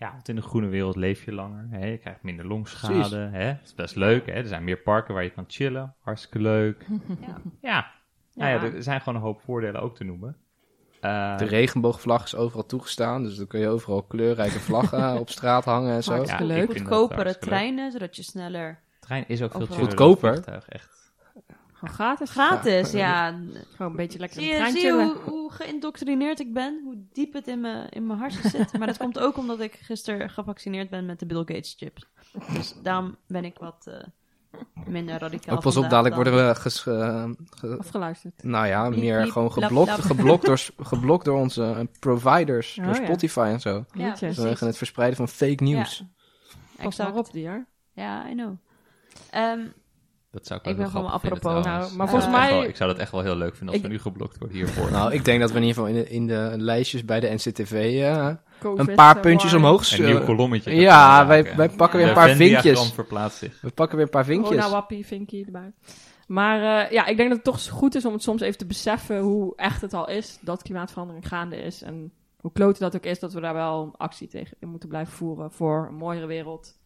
[0.00, 1.66] Ja, want in de groene wereld leef je langer.
[1.70, 1.86] Hè?
[1.86, 3.16] Je krijgt minder longschade.
[3.16, 3.46] Hè?
[3.46, 4.26] Dat is best leuk.
[4.26, 4.32] Hè?
[4.32, 5.94] Er zijn meer parken waar je kan chillen.
[6.00, 6.86] Hartstikke leuk.
[7.26, 7.36] Ja.
[7.60, 7.90] Ja,
[8.34, 8.72] Nou ja, Ja.
[8.74, 10.36] er zijn gewoon een hoop voordelen ook te noemen.
[11.00, 13.22] Eh, De regenboogvlag is overal toegestaan.
[13.22, 16.12] Dus dan kun je overal kleurrijke vlaggen op straat hangen en zo.
[16.12, 16.66] Hartstikke ja, leuk.
[16.66, 17.40] Goedkopere leuk.
[17.40, 18.78] treinen, zodat je sneller...
[19.00, 20.44] trein is ook veel Goedkoper?
[20.68, 20.99] echt.
[21.80, 22.30] Gewoon gratis.
[22.30, 23.38] Gratis, ja.
[23.76, 25.06] Gewoon een beetje lekker Zie je, trein zie je chillen.
[25.06, 26.80] hoe, hoe geïndoctrineerd ik ben?
[26.84, 28.78] Hoe diep het in mijn, in mijn hartje zit?
[28.78, 32.06] Maar dat komt ook omdat ik gisteren gevaccineerd ben met de Bill Gates chips.
[32.54, 36.54] Dus daarom ben ik wat eh, minder radicaal Ook pas op, dadelijk dan- worden we
[36.54, 38.42] ges, eh, ge- Afgeluisterd.
[38.44, 43.04] nou ja, meer gewoon geblokt, geblokt, door, geblokt door onze eh, providers, Oh, door ja.
[43.04, 43.84] Spotify en zo.
[43.92, 44.16] Ja.
[44.16, 45.98] Vanwege het verspreiden van fake news.
[45.98, 46.06] Ja,
[46.76, 47.10] Pas exact.
[47.10, 47.66] maar op, dier.
[47.92, 48.56] Ja, I know.
[49.30, 49.60] Ehm,
[50.30, 52.90] Dat zou ik, Ik ben gewoon apropos, nou, maar Ik volgens mij- wel- ik zou
[52.90, 54.90] dat echt wel heel leuk vinden als Ik- we nu geblokt worden hiervoor.
[54.90, 57.28] Nou, ik denk dat we in ieder geval in de, in de lijstjes bij de
[57.34, 58.28] NCTV eh,
[58.60, 59.60] Covid, een paar puntjes war.
[59.60, 60.74] omhoog een nieuw kolommetje.
[60.74, 62.92] Ja, wij, wij pakken weer een paar vinkjes.
[62.92, 63.58] verplaatst zich.
[63.60, 64.48] We pakken weer een paar vinkjes.
[64.56, 65.72] Corona wappie, vinkie erbij.
[66.26, 68.66] Maar eh, ja, ik denk dat het toch goed is om het soms even te
[68.66, 71.82] beseffen hoe echt het al is dat klimaatverandering gaande is.
[71.82, 75.12] En hoe klote dat ook is dat we daar wel actie tegen in moeten blijven
[75.12, 76.78] voeren voor een mooiere wereld.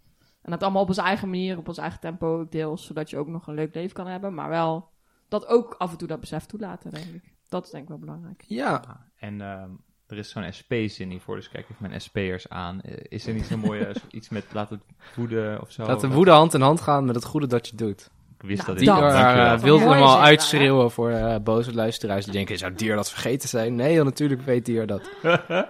[0.44, 3.16] En dat allemaal op onze eigen manier, op ons eigen tempo ook deels, zodat je
[3.18, 4.35] ook nog een leuk leven kan hebben.
[4.35, 4.88] Maar wel
[5.28, 7.33] dat ook af en toe dat besef toelaten, denk ik.
[7.48, 8.44] Dat is denk ik wel belangrijk.
[8.46, 8.83] Ja,
[9.18, 9.70] en ehm,
[10.07, 12.80] er is zo'n SP-zin hiervoor, dus kijk even mijn SP'ers aan.
[12.80, 14.80] Eh, is er niet zo'n mooie, iets met laat het
[15.16, 15.87] woeden of zo?
[15.87, 18.11] laat de woede hand in hand gaan met het goede dat je doet.
[18.38, 19.04] Ik wist Nou, dat niet.
[19.04, 23.48] eh, wilde hem al uitschreeuwen voor eh, boze luisteraars die denken, zou Dier dat vergeten
[23.48, 23.74] zijn?
[23.74, 25.11] Nee, natuurlijk weet Dier dat.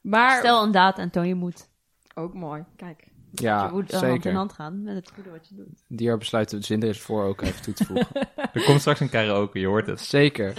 [0.00, 1.68] Maar Stel een daad en toon je moed.
[2.14, 3.12] ook mooi, kijk.
[3.34, 4.32] Ja, je moet hand in zeker.
[4.34, 5.82] hand gaan met het goede wat je doet.
[5.88, 8.06] Dier besluit de zin er is voor ook even toe te voegen.
[8.52, 10.00] Er komt straks een karaoke, je hoort het.
[10.00, 10.52] zeker.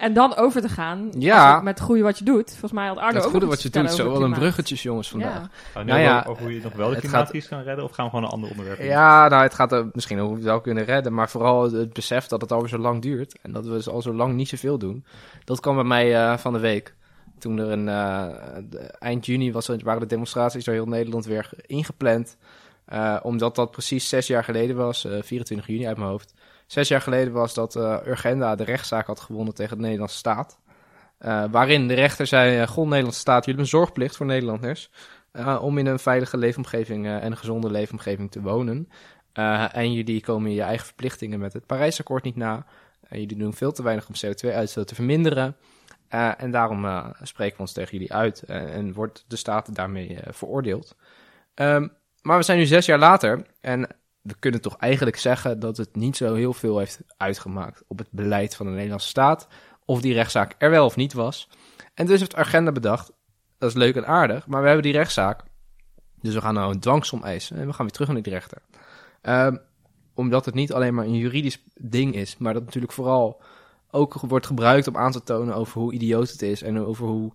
[0.00, 1.54] En dan over te gaan Ja.
[1.54, 2.50] als- met het goede wat je doet.
[2.50, 5.08] Volgens mij had Arno Het ook goede wat je doet, zo wel een bruggetjes jongens
[5.10, 5.48] vandaag.
[5.74, 5.82] Ja.
[5.82, 8.04] Nou ja, over, over hoe je nog wel de het klimaatcrisis kan redden, of gaan
[8.04, 8.80] we gewoon een ander onderwerp?
[8.80, 12.26] Ja, nou, het gaat er misschien ook wel kunnen redden, maar vooral het- het besef
[12.26, 15.04] dat het alweer zo lang duurt en dat we al zo lang niet zoveel doen.
[15.44, 16.94] Dat kwam bij mij eh, van de week.
[17.38, 18.28] Toen er een eh,
[18.98, 22.36] eind juni was, waren de demonstraties door heel Nederland weer ingepland.
[22.84, 26.34] Eh, omdat dat precies zes jaar geleden was, eh, 24 juni uit mijn hoofd.
[26.66, 30.58] Zes jaar geleden was dat eh, Urgenda de rechtszaak had gewonnen tegen de Nederlandse staat.
[31.18, 34.90] Eh, waarin de rechter zei, God Nederlandse staat, jullie hebben een zorgplicht voor Nederlanders.
[35.32, 38.88] eh, om in een veilige leefomgeving eh, en een gezonde leefomgeving te wonen.
[39.32, 42.66] Eh, en jullie komen je eigen verplichtingen met het Parijsakkoord niet na.
[43.08, 45.56] Eh, jullie doen veel te weinig om CO2-uitstoot te verminderen.
[46.08, 49.74] Eh, en daarom eh, spreken we ons tegen jullie uit eh, en wordt de staat
[49.74, 50.96] daarmee veroordeeld.
[51.54, 51.88] Ehm,
[52.22, 53.88] maar we zijn nu zes jaar later en
[54.20, 58.10] we kunnen toch eigenlijk zeggen dat het niet zo heel veel heeft uitgemaakt op het
[58.10, 59.48] beleid van de Nederlandse staat.
[59.84, 61.48] Of die rechtszaak er wel of niet was.
[61.94, 63.12] En dus heeft Agenda bedacht,
[63.58, 65.42] dat is leuk en aardig, maar we hebben die rechtszaak.
[66.20, 68.62] Dus we gaan nou een dwangsom eisen en we gaan weer terug naar die rechter.
[69.20, 69.56] Ehm,
[70.14, 73.42] omdat het niet alleen maar een juridisch ding is, maar dat natuurlijk vooral
[73.90, 77.32] ook wordt gebruikt om aan te tonen over hoe idioot het is en over hoe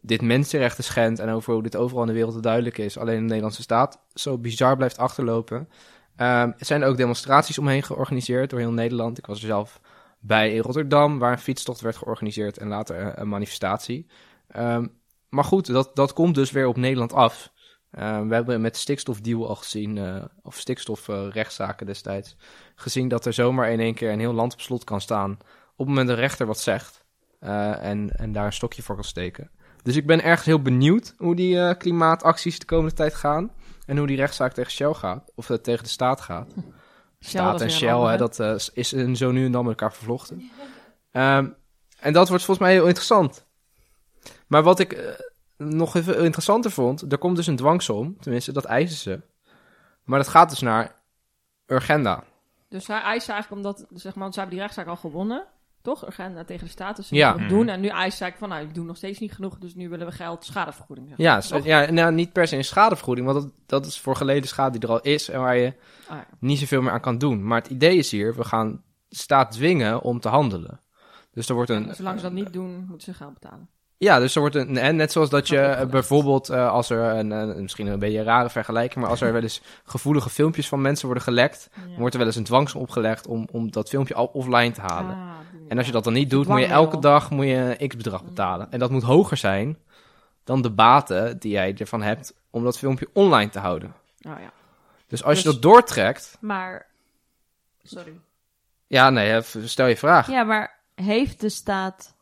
[0.00, 2.98] dit mensenrechten schendt en over hoe dit overal in de wereld duidelijk is.
[2.98, 5.68] Alleen de Nederlandse staat zo bizar blijft achterlopen.
[6.16, 9.18] Ehm, er zijn ook demonstraties omheen georganiseerd door heel Nederland.
[9.18, 9.80] Ik was er zelf
[10.20, 14.06] bij in Rotterdam, waar een fietstocht werd georganiseerd en later een, een manifestatie.
[14.48, 14.86] Ehm,
[15.28, 17.52] maar goed, dat, dat komt dus weer op Nederland af.
[17.90, 22.36] Ehm, we hebben met de stikstofdeal al gezien, eh, of stikstofrechtszaken destijds,
[22.74, 25.38] gezien dat er zomaar in één keer een heel land op slot kan staan.
[25.78, 27.04] Op het moment dat de rechter wat zegt
[27.40, 29.50] eh, en, en daar een stokje voor kan steken.
[29.82, 33.50] Dus ik ben ergens heel benieuwd hoe die eh, klimaatacties de komende tijd gaan.
[33.86, 36.54] En hoe die rechtszaak tegen Shell gaat, of het tegen de staat gaat.
[37.18, 40.50] Staat en Shell, hè, dat eh, is een zo nu en dan met elkaar vervlochten.
[41.10, 41.48] Ehm,
[42.00, 43.46] en dat wordt volgens mij heel interessant.
[44.46, 45.18] Maar wat ik
[45.56, 49.20] nog even interessanter vond, er komt dus een dwangsom, tenminste dat eisen ze.
[50.04, 50.94] Maar dat gaat dus naar
[51.66, 52.24] Urgenda.
[52.68, 55.46] Dus hij eist eigenlijk omdat, zeg maar, want ze hebben die rechtszaak al gewonnen.
[55.82, 56.06] Toch?
[56.06, 56.96] Agenda tegen de staat.
[56.96, 57.32] Dus ze Ja.
[57.48, 57.68] doen.
[57.68, 59.58] En nu eist van, nou, ik doe nog steeds niet genoeg.
[59.58, 61.08] Dus nu willen we geld schadevergoeding.
[61.08, 61.18] Zeg.
[61.64, 64.78] Ja, ja nou, niet per se een schadevergoeding, want dat, dat is voor geleden schade
[64.78, 65.72] die er al is en waar je
[66.08, 66.26] Ah, ja.
[66.40, 67.46] niet zoveel meer aan kan doen.
[67.46, 70.80] Maar het idee is hier, we gaan de staat dwingen om te handelen.
[71.32, 71.94] Dus er wordt een...
[71.94, 73.68] Zolang ze dat niet doen, moeten ze geld betalen.
[73.98, 74.76] Ja, dus er wordt een.
[74.76, 77.98] En net zoals dat je Dat eh, bijvoorbeeld, eh, als er een, een- misschien een
[77.98, 81.68] beetje een rare vergelijking, maar als er wel eens gevoelige filmpjes van mensen worden gelekt,
[81.74, 84.80] dan wordt er wel eens een dwangsom opgelegd om, om dat filmpje al offline te
[84.80, 85.14] halen.
[85.16, 85.30] Ah,
[85.68, 87.96] En als je dat dan niet doet, moet je elke dag moet je een x
[87.96, 88.70] bedrag betalen.
[88.70, 89.78] En dat moet hoger zijn
[90.44, 93.94] dan de baten die jij ervan hebt om dat filmpje online te houden.
[94.28, 94.52] Oh, ja.
[95.06, 96.86] Dus als je Dus- dat doortrekt, Maar,
[97.82, 98.20] sorry.
[98.86, 100.30] ja, nee, stel je vraag.
[100.30, 102.14] Ja, maar heeft de staat.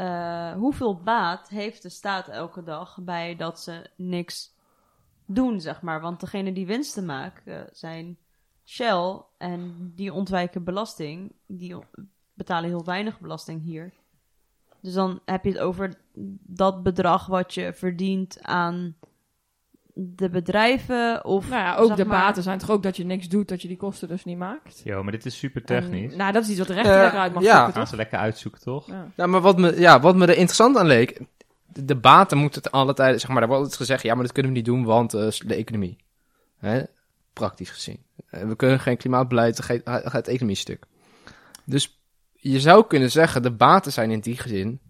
[0.00, 4.54] Eh, hoeveel baat heeft de staat elke dag bij dat ze niks
[5.26, 6.00] doen, zeg maar?
[6.00, 8.18] Want degene die winsten maken zijn
[8.64, 11.32] Shell en die ontwijken belasting.
[11.46, 11.76] Die
[12.34, 13.92] betalen heel weinig belasting hier.
[14.80, 16.00] Dus dan heb je het over
[16.46, 18.96] dat bedrag wat je verdient aan
[20.02, 23.28] de bedrijven of Nou ja, ook de maar- baten zijn toch ook dat je niks
[23.28, 24.80] doet, dat je die kosten dus niet maakt.
[24.84, 26.12] Yo, maar dit is super technisch.
[26.12, 27.48] En, nou, dat is iets wat de rechter Eh, lekker uit mag ja.
[27.54, 27.90] zoeken, Gaan toch?
[27.90, 28.86] ze lekker uitzoeken, toch?
[28.86, 29.06] Ja.
[29.16, 31.20] Nou, maar wat me, ja, wat me er interessant aan leek,
[31.66, 34.22] de, de baten moeten het alle tijden, zeg maar, daar wordt altijd gezegd, ja, maar
[34.24, 35.96] dat kunnen we niet doen, want eh, de economie.
[36.58, 36.82] Hè?
[37.32, 37.98] Praktisch gezien.
[38.30, 40.84] Eh, we kunnen geen klimaatbeleid, dan gaat, gaat het economie stuk.
[41.64, 41.98] Dus
[42.36, 44.80] je zou kunnen zeggen, de baten zijn in die gezin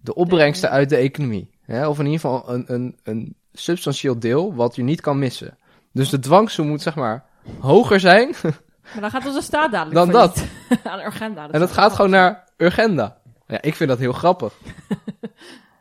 [0.00, 1.50] de opbrengsten uit de economie.
[1.62, 1.88] Hè?
[1.88, 5.58] Of in ieder geval een, een, een substantieel deel wat je niet kan missen.
[5.92, 7.24] Dus de dwangsom moet, zeg maar,
[7.60, 8.34] hoger zijn
[8.92, 10.46] Maar dan gaat onze staat dadelijk Dan failliet.
[10.92, 11.48] aan Urgenda.
[11.50, 13.16] en dat gaat gewoon naar Urgenda.
[13.46, 14.52] Ja, ik vind dat heel grappig.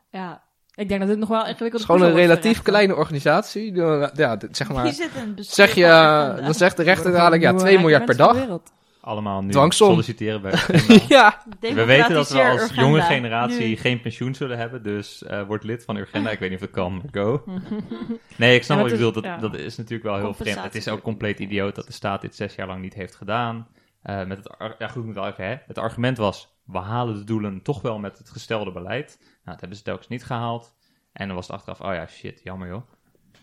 [0.10, 0.42] Ja,
[0.76, 3.76] ik denk dat dit nog wel ingewikkeld Het is gewoon een relatief kleine organisatie.
[3.76, 4.94] Ja, zeg maar.
[4.94, 8.48] zit in het Zeg je, dan zegt de rechter dadelijk, ja, 2 miljard per dag.
[9.08, 9.90] Allemaal nu Dwangsom.
[9.90, 10.52] solliciteren bij.
[11.08, 13.76] Ja, We weten dat we als jonge generatie Nu.
[13.76, 16.30] geen pensioen zullen hebben, dus eh word lid van Urgenda.
[16.30, 17.44] Ik weet niet of het kan, go.
[18.38, 19.14] Nee, ik snap Ja, wat je bedoelt.
[19.24, 20.64] Dat, is- dat is natuurlijk wel heel vreemd.
[20.64, 23.68] Het is ook compleet idioot dat de staat dit zes jaar lang niet heeft gedaan.
[24.02, 25.56] Eh, met het, ja, goed, moet wel even, hè.
[25.68, 29.18] Het argument was, we halen de doelen toch wel met het gestelde beleid.
[29.20, 30.76] Nou, dat hebben ze telkens niet gehaald.
[31.14, 32.82] En dan was het achteraf, oh ja, shit, jammer joh.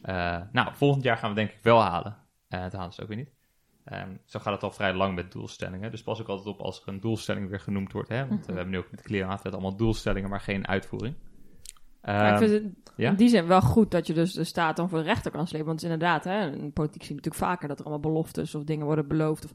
[0.03, 2.16] Eh, nou, volgend jaar gaan we denk ik wel halen.
[2.48, 3.34] Eh dat halen ze ook weer niet.
[3.85, 5.90] Ehm, zo gaat het al vrij lang met doelstellingen.
[5.90, 8.09] Dus pas ook altijd op als er een doelstelling weer genoemd wordt.
[8.09, 8.29] Hè?
[8.29, 11.14] Want eh, we hebben nu ook met de klimaatwet allemaal doelstellingen, maar geen uitvoering.
[12.03, 13.11] Maar ik Ehm, vind het ja?
[13.11, 15.47] in die zin wel goed dat je dus de staat dan voor de rechter kan
[15.47, 15.66] slepen.
[15.66, 18.55] Want het is inderdaad, hè, in politiek zie je natuurlijk vaker dat er allemaal beloftes
[18.55, 19.44] of dingen worden beloofd.
[19.44, 19.53] Of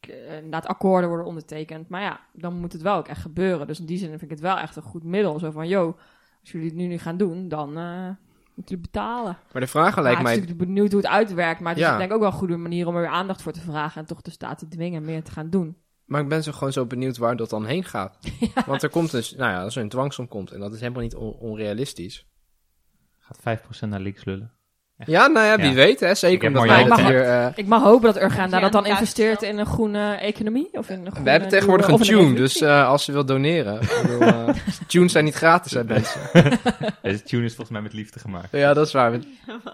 [0.00, 1.88] eh, inderdaad akkoorden worden ondertekend.
[1.88, 3.66] Maar ja, dan moet het wel ook echt gebeuren.
[3.66, 5.38] Dus in die zin vind ik het wel echt een goed middel.
[5.38, 5.96] Zo van, yo,
[6.40, 8.08] als jullie het nu niet gaan doen, dan eh
[8.54, 9.38] moeten jullie betalen.
[9.52, 10.40] maar de vraag Maar lijkt ik ben mij...
[10.40, 11.60] natuurlijk benieuwd hoe het uitwerkt.
[11.60, 13.52] Maar het is denk ik ook wel een goede manier om er weer aandacht voor
[13.52, 14.00] te vragen.
[14.00, 15.76] En toch de staat te dwingen meer te gaan doen.
[16.04, 18.18] Maar ik ben zo gewoon zo benieuwd waar dat dan heen gaat.
[18.66, 21.02] Want er komt dus, nou ja, als er een dwangsom komt, en dat is helemaal
[21.02, 22.26] niet on- onrealistisch.
[23.18, 24.52] Gaat 5% naar links lullen.
[25.06, 25.72] Ja, nou ja, wie Ja.
[25.74, 26.10] weet, hè.
[26.10, 27.24] Ik Zeker heb omdat Marjan wij dat het hier...
[27.24, 30.68] eh, Ik mag hopen dat Urgenda Ja, dat dan investeert in een groene economie.
[30.72, 33.12] Of in een groene we hebben tegenwoordig een nieuwe- of tune, dus eh, als je
[33.12, 33.80] wilt doneren.
[33.82, 34.48] ik bedoel, eh,
[34.86, 36.20] tunes zijn niet gratis, hè, mensen.
[37.02, 38.48] Deze tune is volgens mij met liefde gemaakt.
[38.52, 39.10] Ja, dat is waar.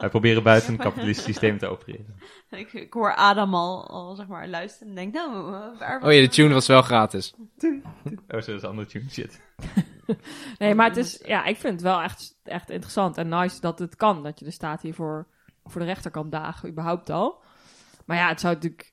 [0.00, 2.06] Wij proberen buiten een kapitalistisch systeem te opereren.
[2.50, 6.12] Ik, ik hoor Adam al, al zeg maar luisteren en denk, nou, eh, waar Oh
[6.12, 7.34] ja, de tune was wel gratis.
[8.28, 9.04] Oh, zo is een andere tune.
[9.10, 9.40] Shit.
[10.58, 13.78] Nee, maar het is, ja, ik vind het wel echt, echt interessant en nice dat
[13.78, 14.22] het kan.
[14.22, 15.26] Dat je de staat hiervoor
[15.64, 17.42] voor de rechter kan dagen, überhaupt al.
[18.04, 18.92] Maar ja, het zou natuurlijk,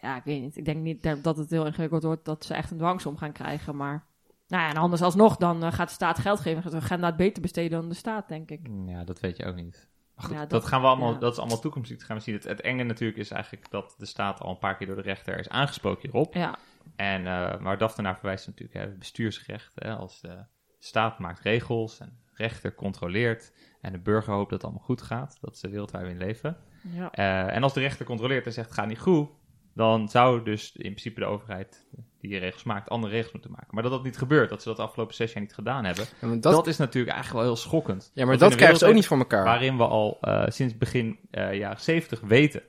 [0.00, 0.56] ja, ik weet niet.
[0.56, 3.76] Ik denk niet dat het heel ingewikkeld wordt dat ze echt een dwangsom gaan krijgen.
[3.76, 4.06] Maar,
[4.48, 6.62] nou ja, en anders alsnog, dan eh, gaat de staat geld geven.
[6.62, 8.68] Gaat de agenda beter besteden dan de staat, denk ik.
[8.86, 9.88] Ja, dat weet je ook niet.
[10.14, 11.18] Maar goed, Ja, dat, dat- gaan we allemaal, ja.
[11.18, 11.98] dat is allemaal toekomstmuziek.
[11.98, 12.34] Dat gaan we zien.
[12.34, 15.02] Het, het enge natuurlijk is eigenlijk dat de staat al een paar keer door de
[15.02, 16.34] rechter is aangesproken hierop.
[16.34, 16.58] Ja,
[16.96, 19.72] En eh, waar Daphne naar verwijst is natuurlijk hè, het bestuursrecht.
[19.74, 20.44] Hè, als de
[20.78, 25.02] staat maakt regels en de rechter controleert en de burger hoopt dat het allemaal goed
[25.02, 25.38] gaat.
[25.40, 26.56] Dat is de wereld waar we in leven.
[26.82, 27.10] ja.
[27.12, 29.28] Eh, en als de rechter controleert en zegt het gaat niet goed,
[29.74, 31.86] dan zou dus in principe de overheid
[32.20, 33.68] die die regels maakt andere regels moeten maken.
[33.70, 36.04] Maar dat dat niet gebeurt, dat ze dat de afgelopen zes jaar niet gedaan hebben,
[36.20, 38.10] Ja, dat, dat, is natuurlijk eigenlijk wel heel schokkend.
[38.14, 39.44] ja, maar Dat krijgen ze ook niet voor elkaar.
[39.44, 42.62] Waarin we al eh, sinds begin eh, jaren 70 weten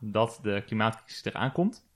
[0.00, 1.88] dat de klimaatcrisis eraan komt.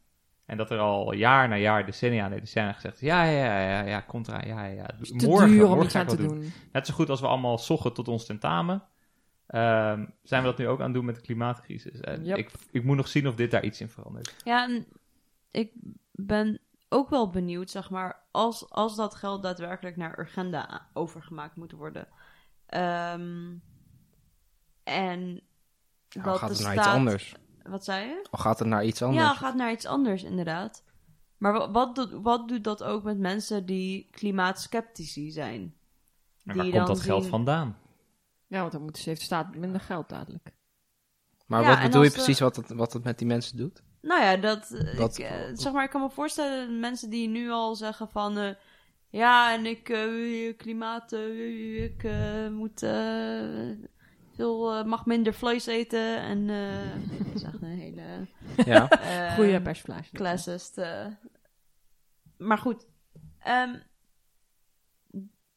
[0.47, 3.81] En dat er al jaar na jaar, decennia na decennia gezegd is, ja, ja, ja,
[3.83, 6.53] ja, eraan, ja, ja, te Morgen, duur om morgen te doen.
[6.73, 8.83] Net zo goed als we allemaal soggen tot ons tentamen,
[9.47, 12.01] ehm, zijn we dat nu ook aan het doen met de klimaatcrisis.
[12.01, 12.37] En Yep.
[12.37, 14.35] ik, ik moet nog zien of dit daar iets in verandert.
[14.45, 14.87] Ja, en
[15.51, 15.73] ik
[16.13, 21.73] ben ook wel benieuwd, zeg maar, als, als dat geld daadwerkelijk naar Urgenda overgemaakt moet
[21.73, 22.09] worden.
[22.67, 23.53] Ehm,
[24.85, 25.41] en
[26.09, 26.87] Ja, dat gaat de het naar staat...
[26.87, 27.35] iets anders?
[27.69, 28.25] Wat zei je?
[28.31, 29.23] Al gaat het naar iets anders?
[29.27, 30.85] Ja, gaat naar iets anders, inderdaad.
[31.39, 35.75] Maar wa- wat, doet, wat doet dat ook met mensen die klimaatskeptici zijn?
[36.45, 37.79] En waar komt dat geld vandaan?
[38.47, 40.53] Ja, want dan moet, heeft de staat minder geld dadelijk.
[41.47, 43.83] Maar Ja, wat bedoel je de- precies wat het, wat het met die mensen doet?
[44.01, 47.29] Nou ja, dat, eh, Dat- ik, eh, zeg maar, ik kan me voorstellen mensen die
[47.29, 48.51] nu al zeggen van, eh,
[49.09, 53.71] ja, en ik, eh, klimaat, eh, ik eh, moet, eh,
[54.35, 58.27] veel, eh, mag minder vlees eten en, eh, dat is echt een hele,
[58.65, 58.89] Ja.
[58.89, 60.11] eh, Goeie persiflage.
[60.13, 60.81] classist.
[62.37, 62.87] maar goed,
[63.39, 63.79] ehm,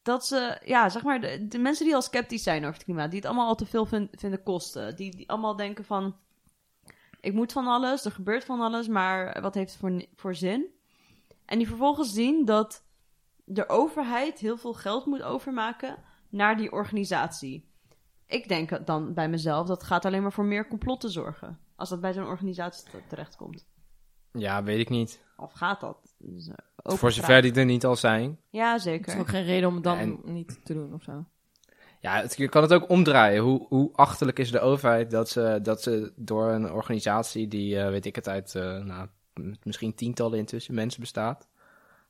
[0.01, 3.09] dat ze, ja, zeg maar, de, de mensen die al sceptisch zijn over het klimaat,
[3.09, 6.15] die het allemaal al te veel vin- vinden kosten, die, die allemaal denken van,
[7.21, 10.65] ik moet van alles, er gebeurt van alles, maar wat heeft het voor, voor zin?
[11.45, 12.83] En die vervolgens zien dat
[13.43, 15.95] de overheid heel veel geld moet overmaken
[16.29, 17.65] naar die organisatie.
[18.27, 21.59] Ik denk dan bij mezelf, dat gaat alleen maar voor meer complotten zorgen.
[21.75, 23.65] Als dat bij zo'n organisatie te- terechtkomt.
[24.31, 25.21] ja, weet ik niet.
[25.37, 26.15] Of gaat dat?
[26.17, 26.55] Dus, eh,
[26.95, 28.39] Voor zover die er niet al zijn.
[28.49, 29.19] Ja, Het is zeker.
[29.19, 31.25] ook geen reden om het dan En- niet te doen of zo.
[32.01, 33.41] Ja, het, je kan het ook omdraaien.
[33.43, 37.89] Hoe, hoe achterlijk is de overheid dat ze, dat ze door een organisatie die, eh,
[37.89, 39.07] weet ik het, uit eh, nou,
[39.63, 41.47] misschien tientallen intussen mensen bestaat.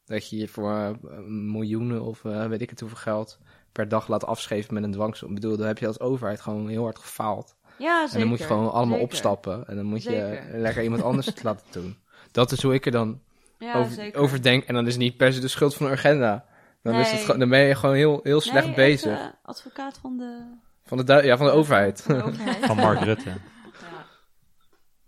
[0.06, 3.40] Dat je je voor miljoenen of weet ik het hoeveel geld
[3.78, 5.30] per dag laat afscheven met een dwangsom.
[5.30, 7.56] Ik bedoel, dan heb je als overheid gewoon heel hard gefaald.
[7.78, 8.14] Ja, zeker.
[8.14, 9.04] En dan moet je gewoon allemaal Zeker.
[9.04, 9.68] opstappen.
[9.68, 11.98] En dan moet je lekker iemand anders het laten doen.
[12.32, 13.22] Dat is hoe ik er dan
[13.58, 14.20] Ja, over, zeker.
[14.22, 14.64] over denk.
[14.64, 16.46] En dan is het niet per se de schuld van de agenda.
[16.82, 19.12] Dan, is het, dan ben je gewoon heel, heel slecht Nee, bezig.
[19.12, 20.42] echt, eh, advocaat van de,
[20.86, 22.02] Van de, du- ja, van de overheid.
[22.02, 22.66] van de overheid.
[22.66, 23.30] Van Mark Rutte.
[23.82, 24.04] Ja.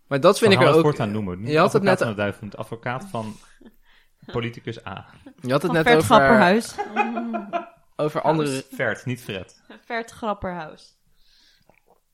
[0.07, 0.77] Maar dat vind Van ik er ook...
[0.83, 1.45] het voortaan noemen.
[1.45, 3.35] Je had het net- van de duivel, het advocaat van
[4.35, 5.05] politicus A.
[5.41, 6.15] Je had het Van net over,
[7.99, 8.63] Over andere...
[8.71, 9.61] Vert, niet Fred.
[9.85, 10.97] Vert Grapperhuis.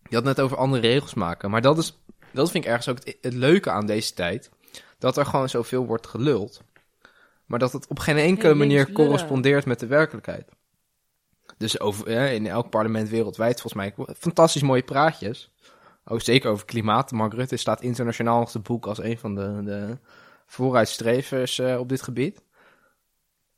[0.09, 1.49] Je had het net over andere regels maken.
[1.49, 4.49] Maar dat, is, dat vind ik ergens ook het, het leuke aan deze tijd.
[4.99, 6.61] Dat er gewoon zoveel wordt geluld.
[7.45, 10.51] Maar dat het op geen enkele Heel manier correspondeert met de werkelijkheid.
[11.57, 15.51] Dus over, ja, in elk parlement wereldwijd volgens mij fantastisch mooie praatjes.
[16.05, 17.11] Ook zeker over klimaat.
[17.11, 19.97] Mark Rutte staat internationaal nog te boek als een van de, de
[20.45, 22.41] vooruitstrevers eh, op dit gebied.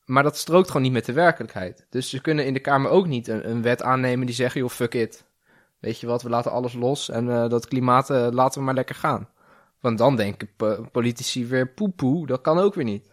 [0.08, 1.86] Maar dat strookt gewoon niet met de werkelijkheid.
[1.90, 4.94] Dus ze kunnen in de Kamer ook niet een, wet aannemen die zegt, joh, fuck
[4.94, 5.26] it.
[5.80, 8.74] Weet je wat, we laten alles los en eh, dat klimaat eh, laten we maar
[8.74, 9.30] lekker gaan.
[9.80, 13.10] Want dan denken po- politici weer poepoe, dat kan ook weer niet.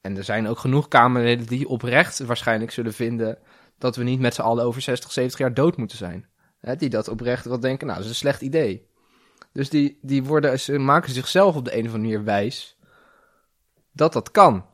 [0.00, 3.38] En er zijn ook genoeg Kamerleden die oprecht waarschijnlijk zullen vinden
[3.78, 6.26] dat we niet met z'n allen over 60, 70 jaar dood moeten zijn.
[6.58, 8.88] Hè, die dat oprecht wel denken, nou, dat is een slecht idee.
[9.52, 12.78] Dus die, die worden, ze maken zichzelf op de een of andere manier wijs
[13.92, 14.64] dat dat kan.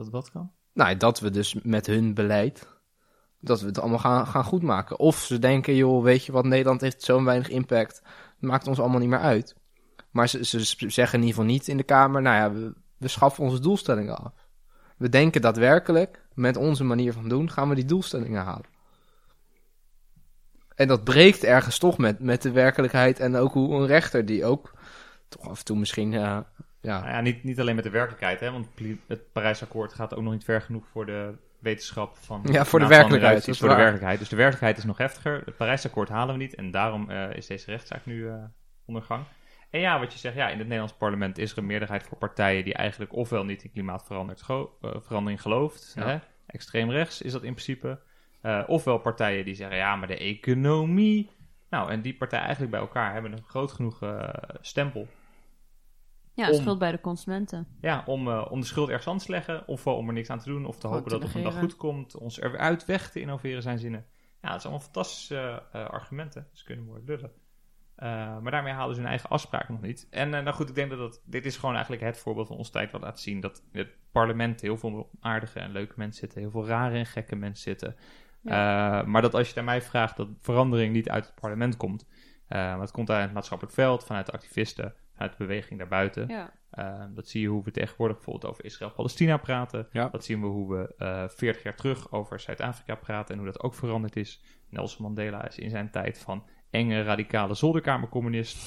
[0.00, 0.50] Dat wat kan?
[0.72, 2.66] Nou, dat we dus met hun beleid,
[3.40, 4.98] dat we het allemaal gaan, gaan goedmaken.
[4.98, 8.02] Of ze denken, joh, weet je wat, Nederland heeft zo'n weinig impact,
[8.38, 9.56] maakt ons allemaal niet meer uit.
[10.10, 10.60] Maar ze, ze
[10.90, 14.16] zeggen in ieder geval niet in de Kamer, nou ja, we, we schaffen onze doelstellingen
[14.18, 14.32] af.
[14.96, 18.68] We denken daadwerkelijk, met onze manier van doen, gaan we die doelstellingen halen.
[20.74, 24.44] En dat breekt ergens toch met, met de werkelijkheid en ook hoe een rechter die
[24.44, 24.72] ook
[25.28, 26.44] toch af en toe misschien,
[26.80, 28.68] ja, Nou ja, niet, niet alleen met de werkelijkheid, hè, want
[29.06, 32.42] het Parijsakkoord gaat ook nog niet ver genoeg voor de wetenschap van...
[32.50, 34.18] Ja, voor de werkelijkheid, is Voor de werkelijkheid.
[34.18, 35.42] Dus de werkelijkheid is nog heftiger.
[35.44, 38.34] Het Parijsakkoord halen we niet en daarom eh, is deze rechtszaak nu eh
[38.84, 39.24] ondergang.
[39.70, 42.18] En ja, wat je zegt, ja, in het Nederlands parlement is er een meerderheid voor
[42.18, 46.06] partijen die eigenlijk ofwel niet in klimaatverandering gelooft, Ja.
[46.06, 47.98] hè, extreem rechts is dat in principe,
[48.40, 51.30] eh, ofwel partijen die zeggen, ja, maar de economie...
[51.70, 54.28] Nou, en die partijen eigenlijk bij elkaar hebben een groot genoeg eh,
[54.60, 55.08] stempel
[56.34, 57.66] Ja, Om- schuld bij de consumenten.
[57.80, 60.38] ja, om, eh, om de schuld ergens anders te leggen, ofwel om er niks aan
[60.38, 62.84] te doen, of te Gewoon hopen te dat het een dag goed komt, ons eruit
[62.84, 64.06] weg te innoveren zijn zinnen.
[64.42, 66.46] Ja, het zijn allemaal fantastische eh, argumenten.
[66.52, 67.32] Ze kunnen mooi lullen.
[67.94, 68.06] Eh,
[68.38, 70.06] maar daarmee halen ze hun eigen afspraken nog niet.
[70.10, 72.56] En eh, nou goed, ik denk dat, dat dit is gewoon eigenlijk het voorbeeld van
[72.56, 76.20] onze tijd wat laat zien dat in het parlement heel veel aardige en leuke mensen
[76.20, 77.96] zitten, heel veel rare en gekke mensen zitten.
[78.44, 82.06] Eh, maar dat als je aan mij vraagt dat verandering niet uit het parlement komt,
[82.46, 86.28] eh, maar het komt uit het maatschappelijk veld, vanuit de activisten, vanuit de beweging daarbuiten.
[86.28, 86.52] Ja.
[86.78, 89.88] Uh, dat zie je hoe we tegenwoordig bijvoorbeeld over Israël-Palestina praten.
[89.92, 90.08] Ja.
[90.08, 93.62] Dat zien we hoe we uh, 40 jaar terug over Zuid-Afrika praten en hoe dat
[93.62, 94.42] ook veranderd is.
[94.68, 98.58] Nelson Mandela is in zijn tijd van enge, radicale zolderkamercommunist.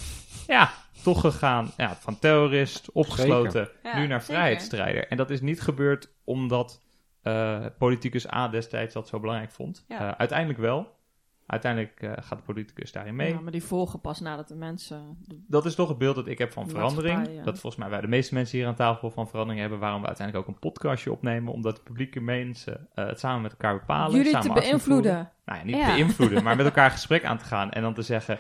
[0.48, 0.72] Ja,
[1.04, 4.36] toch gegaan ja, van terrorist, opgesloten, Ja, nu naar zeker.
[4.36, 5.08] vrijheidsstrijder.
[5.08, 6.82] En dat is niet gebeurd omdat
[7.24, 9.86] uh, politicus A destijds dat zo belangrijk vond.
[9.88, 10.02] Ja.
[10.02, 11.02] Uh, uiteindelijk wel.
[11.48, 13.34] Uiteindelijk uh, gaat de politicus daarin mee.
[13.34, 15.18] Ja, maar die volgen pas nadat de mensen...
[15.22, 15.44] De...
[15.48, 17.28] Dat is toch het beeld dat ik heb van De verandering.
[17.28, 17.44] ja.
[17.44, 19.80] Dat volgens mij wij de meeste mensen hier aan tafel van verandering hebben.
[19.80, 21.54] Waarom we uiteindelijk ook een podcastje opnemen.
[21.54, 24.16] Omdat de publieke mensen uh, het samen met elkaar bepalen.
[24.16, 25.32] Jullie samen te beïnvloeden.
[25.46, 25.94] Nou ja, niet Ja.
[25.94, 27.72] beïnvloeden, maar met elkaar gesprek aan te gaan.
[27.72, 28.38] En dan te zeggen,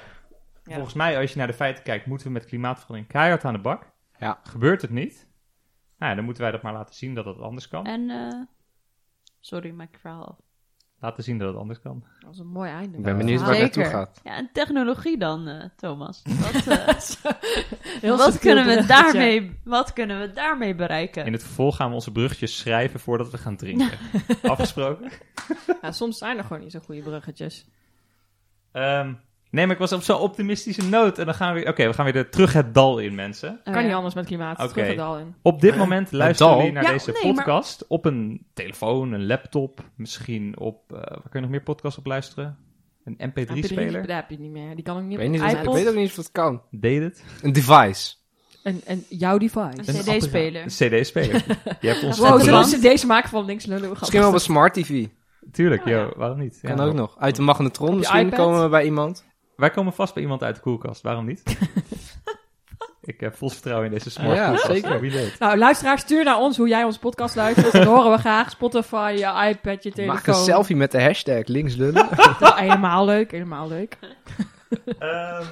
[0.63, 0.73] Ja.
[0.73, 3.59] volgens mij als je naar de feiten kijkt, moeten we met klimaatverandering keihard aan de
[3.59, 3.91] bak.
[4.19, 4.39] Ja.
[4.43, 5.27] Gebeurt het niet?
[5.97, 7.85] Nou ja, dan moeten wij dat maar laten zien dat het anders kan.
[7.85, 8.41] En, eh,
[9.39, 10.37] sorry, maak je verhaal af.
[11.03, 12.03] Laten zien dat het anders kan.
[12.19, 12.97] Dat was een mooi einde.
[12.97, 14.21] Ik ben benieuwd waar het naartoe gaat.
[14.23, 16.21] Ja, en technologie dan, eh, Thomas.
[16.43, 16.67] Wat,
[18.01, 21.25] eh, wat, kunnen we daarmee, wat kunnen we daarmee bereiken?
[21.25, 23.97] In het vervolg gaan we onze bruggetjes schrijven voordat we gaan drinken.
[24.43, 25.11] Afgesproken?
[25.81, 27.65] Ja, soms zijn er gewoon niet zo goede bruggetjes.
[28.71, 29.13] Ehm,
[29.53, 31.17] nee, maar ik was op zo'n optimistische noot.
[31.17, 31.69] En dan gaan we weer...
[31.69, 33.49] Oké, we gaan weer terug het dal in, mensen.
[33.49, 33.81] Oh, kan ja.
[33.87, 34.59] niet anders met klimaat.
[34.59, 34.67] Oké.
[34.73, 35.35] Terug het al in.
[35.41, 36.61] Op dit moment luisteren dal?
[36.61, 40.91] jullie naar Ja, deze nee, maar- podcast op een telefoon, een laptop, misschien op...
[40.93, 42.57] eh, waar kun je nog meer podcasts op luisteren?
[43.03, 44.07] Een mp3-speler?
[44.07, 44.75] Daar heb je niet meer.
[44.75, 46.31] Die kan ook niet Ik op weet, niet, of- ik weet ook niet of het
[46.31, 46.61] kan.
[46.71, 47.23] Deed het?
[47.41, 48.13] Een device.
[48.63, 49.73] En, en jouw device.
[49.85, 50.61] Een CD-speler.
[50.61, 51.43] Een cd-speler.
[51.81, 53.89] Je hebt ons Wow, zullen we deze maken van links lullen?
[53.89, 55.05] Misschien wel op een smart TV.
[55.51, 55.93] Tuurlijk, Oh, ja.
[55.93, 56.59] joh, waarom niet?
[56.61, 56.83] Kan Ja.
[56.83, 57.15] ook nog.
[57.19, 58.39] Uit de magnetron misschien iPad?
[58.39, 59.25] komen we bij iemand.
[59.55, 61.43] Wij komen vast bij iemand uit de koelkast, waarom niet?
[63.01, 64.99] ik heb vol vertrouwen in deze smart Ja, zeker.
[64.99, 65.39] Wie weet.
[65.39, 67.71] Nou, luisteraar, stuur naar ons hoe jij onze podcast luistert.
[67.71, 68.49] Dat horen we graag.
[68.49, 70.15] Spotify, je iPad, je telefoon.
[70.15, 72.07] Maak een selfie met de hashtag links lullen.
[72.41, 73.97] Oh, helemaal leuk, helemaal leuk.
[74.99, 75.43] Ehm,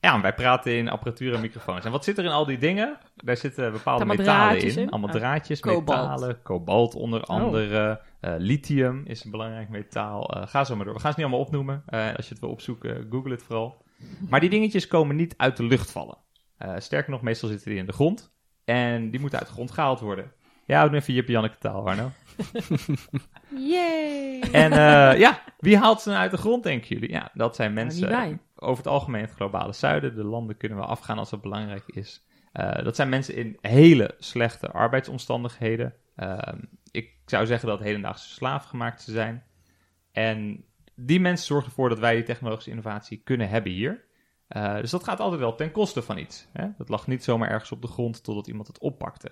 [0.00, 1.84] ja, en wij praten in apparatuur en microfoons.
[1.84, 2.98] En wat zit er in al die dingen?
[3.16, 4.82] Daar zitten bepaalde Allemaal metalen draadjes in.
[4.82, 4.90] in?
[4.90, 5.16] Allemaal Oh.
[5.16, 5.98] draadjes, Kobalt.
[6.00, 8.00] metalen, kobalt onder andere.
[8.20, 10.34] Eh, lithium is een belangrijk metaal.
[10.34, 10.94] Eh, ga zo maar door.
[10.94, 11.82] We gaan ze niet allemaal opnoemen.
[11.86, 13.84] Eh, als je het wil opzoeken, google het vooral.
[14.28, 16.18] Maar die dingetjes komen niet uit de lucht vallen.
[16.76, 18.32] Sterker nog, meestal zitten die in de grond.
[18.64, 20.32] En die moeten uit de grond gehaald worden.
[20.66, 22.10] Ja, doe even Jippie Janneke taal, Arno.
[23.72, 24.40] Yay!
[24.40, 24.70] En
[25.18, 27.10] ja, wie haalt ze nou uit de grond, denken jullie?
[27.10, 30.14] Ja, dat zijn niet mensen over het algemeen het globale zuiden.
[30.14, 32.24] De landen kunnen we afgaan als het belangrijk is.
[32.52, 35.94] Eh, dat zijn mensen in hele slechte arbeidsomstandigheden.
[36.16, 36.58] Ehm,
[36.90, 39.44] ik zou zeggen dat hedendaagse slaaf gemaakt ze zijn.
[40.12, 44.04] En die mensen zorgen ervoor dat wij die technologische innovatie kunnen hebben hier.
[44.48, 46.48] Eh, dus dat gaat altijd wel ten koste van iets.
[46.52, 46.66] Hè?
[46.78, 49.30] Dat lag niet zomaar ergens op de grond totdat iemand het oppakte.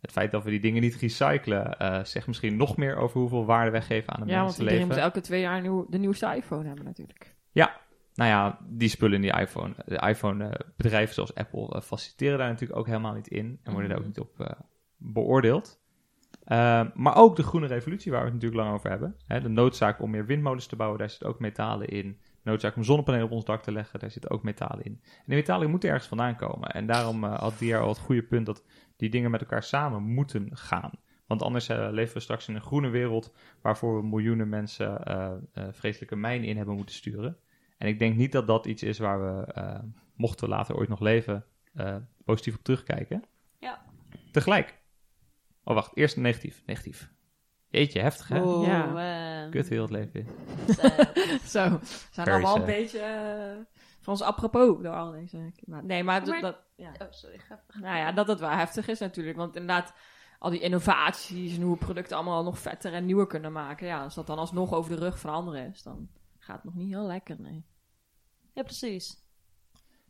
[0.00, 3.44] Het feit dat we die dingen niet recyclen, eh, zegt misschien nog meer over hoeveel
[3.44, 4.78] waarde wij geven aan een Ja, want mensenleven.
[4.80, 7.34] iedereen moet elke twee jaar een nieuw, de nieuwste iPhone hebben natuurlijk.
[8.14, 9.74] Nou ja, die spullen in die iPhone.
[9.86, 13.60] De iPhone-bedrijven zoals Apple eh, faciliteren daar natuurlijk ook helemaal niet in.
[13.62, 14.50] En worden daar ook niet op eh,
[14.96, 15.80] beoordeeld.
[16.44, 19.16] Eh, maar ook de groene revolutie, waar we het natuurlijk lang over hebben.
[19.26, 22.18] Hè, de noodzaak om meer windmolens te bouwen, daar zitten ook metalen in.
[22.42, 25.00] De noodzaak om zonnepanelen op ons dak te leggen, daar zitten ook metalen in.
[25.02, 26.68] En die metalen moeten ergens vandaan komen.
[26.68, 28.64] En daarom eh, had die al het goede punt dat
[28.96, 30.90] die dingen met elkaar samen moeten gaan.
[31.32, 35.32] Want anders eh, leven we straks in een groene wereld waarvoor we miljoenen mensen eh,
[35.52, 37.36] eh, vreselijke mijnen in hebben moeten sturen.
[37.82, 39.78] En ik denk niet dat dat iets is waar we, eh,
[40.16, 43.24] mochten we later ooit nog leven, eh, positief op terugkijken.
[43.58, 43.82] Ja.
[44.32, 44.78] Tegelijk.
[45.64, 45.96] Oh, wacht.
[45.96, 46.62] Eerst negatief.
[46.66, 47.10] Negatief.
[47.68, 48.40] Jeetje, heftig hè?
[48.42, 49.44] Oh, Ja.
[49.44, 50.26] eh, Kut heel het leven in.
[51.54, 51.78] Zo, we
[52.10, 53.00] zijn allemaal een beetje
[54.00, 55.82] van ons apropos door al deze klimaat.
[55.84, 56.90] Nee, maar, dat- Maar- dat, ja.
[56.98, 57.38] Oh, sorry.
[57.38, 59.36] Ga, ga- Nou ja, dat het wel heftig is natuurlijk.
[59.36, 59.92] Want inderdaad,
[60.38, 63.86] al die innovaties en hoe we producten allemaal nog vetter en nieuwer kunnen maken.
[63.86, 66.08] Ja, als dat dan alsnog over de rug van anderen is, dan
[66.38, 67.64] gaat het nog niet heel lekker, nee.
[68.54, 69.20] Ja, precies.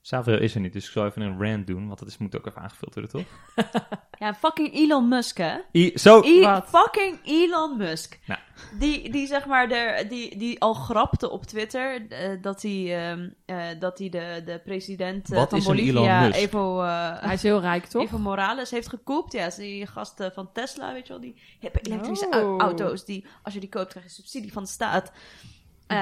[0.05, 2.37] Savio is er niet, dus ik zal even een rant doen, want dat is, moet
[2.37, 3.27] ook even aangevuld worden, toch?
[4.19, 5.57] Ja, fucking Elon Musk, hè?
[5.73, 6.23] I- zo!
[6.25, 6.69] I- Wat?
[6.69, 8.19] fucking Elon Musk.
[8.27, 8.41] Nou.
[8.79, 13.31] Die, die zeg maar, de, die, die al grapte op Twitter eh, dat hij, ehm,
[13.45, 16.41] eh, dat hij de, de president Wat van is een Bolivia, Elon Musk?
[16.41, 18.03] Evo, eh, Hij is heel rijk, toch?
[18.03, 19.33] Evo Morales, heeft gekoopt.
[19.33, 22.33] Ja, die gast eh, van Tesla, weet je wel, die hippe elektrische Oh.
[22.33, 23.05] au- auto's.
[23.05, 25.13] Die, als je die koopt, krijg je subsidie van de staat.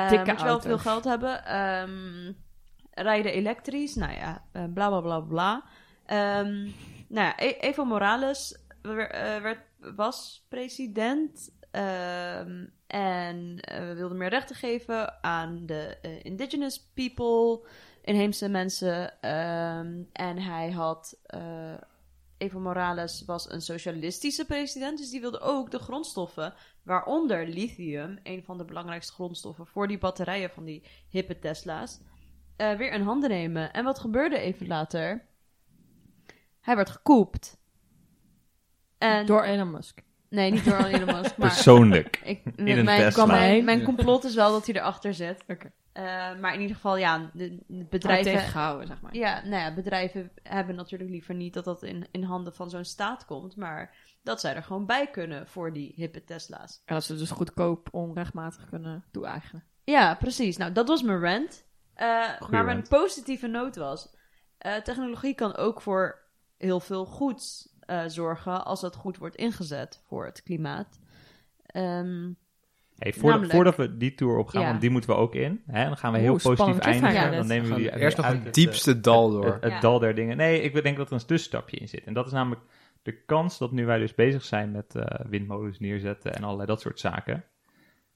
[0.08, 0.66] Dikke moet je wel auto's.
[0.66, 1.44] veel geld hebben.
[1.44, 2.32] Ehm,
[2.90, 5.64] rijden elektrisch, nou ja, eh, bla bla bla bla.
[6.06, 6.62] Ehm,
[7.08, 8.92] nou ja, E- Evo Morales eh,
[9.42, 9.58] werd,
[9.96, 11.58] was president.
[11.70, 17.68] ehm, en eh, we wilden meer rechten geven aan de indigenous people,
[18.02, 19.20] inheemse mensen.
[20.12, 21.18] En hij had.
[22.38, 28.42] Evo Morales was een socialistische president, dus die wilde ook de grondstoffen, waaronder lithium, een
[28.42, 32.00] van de belangrijkste grondstoffen voor die batterijen van die hippe Tesla's,
[32.56, 33.72] eh, weer in handen nemen.
[33.72, 35.26] En wat gebeurde even later?
[36.60, 37.58] Hij werd gekoopt.
[38.98, 40.02] En, Door Elon Musk.
[40.28, 41.48] Nee, niet door Elon Musk, maar...
[41.48, 42.20] Persoonlijk.
[42.24, 43.26] Ik, In een mijn, Tesla.
[43.26, 45.44] Mijn, mijn complot is wel dat hij erachter zit.
[45.46, 45.72] Oké.
[46.40, 48.32] Maar in ieder geval, ja, de, de Bedrijven bedrijven...
[48.32, 49.16] tegengehouden, zeg maar.
[49.16, 52.84] Ja, nou ja, bedrijven hebben natuurlijk liever niet dat dat in, in handen van zo'n
[52.84, 53.56] staat komt.
[53.56, 56.82] Maar dat zij er gewoon bij kunnen voor die hippe Tesla's.
[56.84, 59.64] En dat ze dus goedkoop onrechtmatig kunnen toe-eigenen.
[59.84, 60.56] Ja, precies.
[60.56, 61.64] Nou, dat was mijn rant.
[61.94, 62.88] Eh, maar mijn rant.
[62.88, 64.16] positieve noot was...
[64.58, 68.64] eh, technologie kan ook voor heel veel goeds eh, zorgen...
[68.64, 71.00] als het goed wordt ingezet voor het klimaat.
[71.66, 72.32] Ehm,
[73.00, 74.68] Hey, voordat, Namelijk- voordat we die tour opgaan, Ja.
[74.68, 75.62] want die moeten we ook in.
[75.66, 77.32] Hè, dan gaan we heel Oeh, positief eindigen.
[77.32, 79.44] dan nemen we Gaan we eerst nog uit het het, diepste dal door.
[79.44, 79.80] Het, het Ja.
[79.80, 80.36] dal der dingen.
[80.36, 82.04] Nee, ik denk dat er een tussenstapje in zit.
[82.04, 82.60] En dat is namelijk
[83.02, 86.80] de kans dat nu wij dus bezig zijn met eh, windmolens neerzetten en allerlei dat
[86.80, 87.44] soort zaken.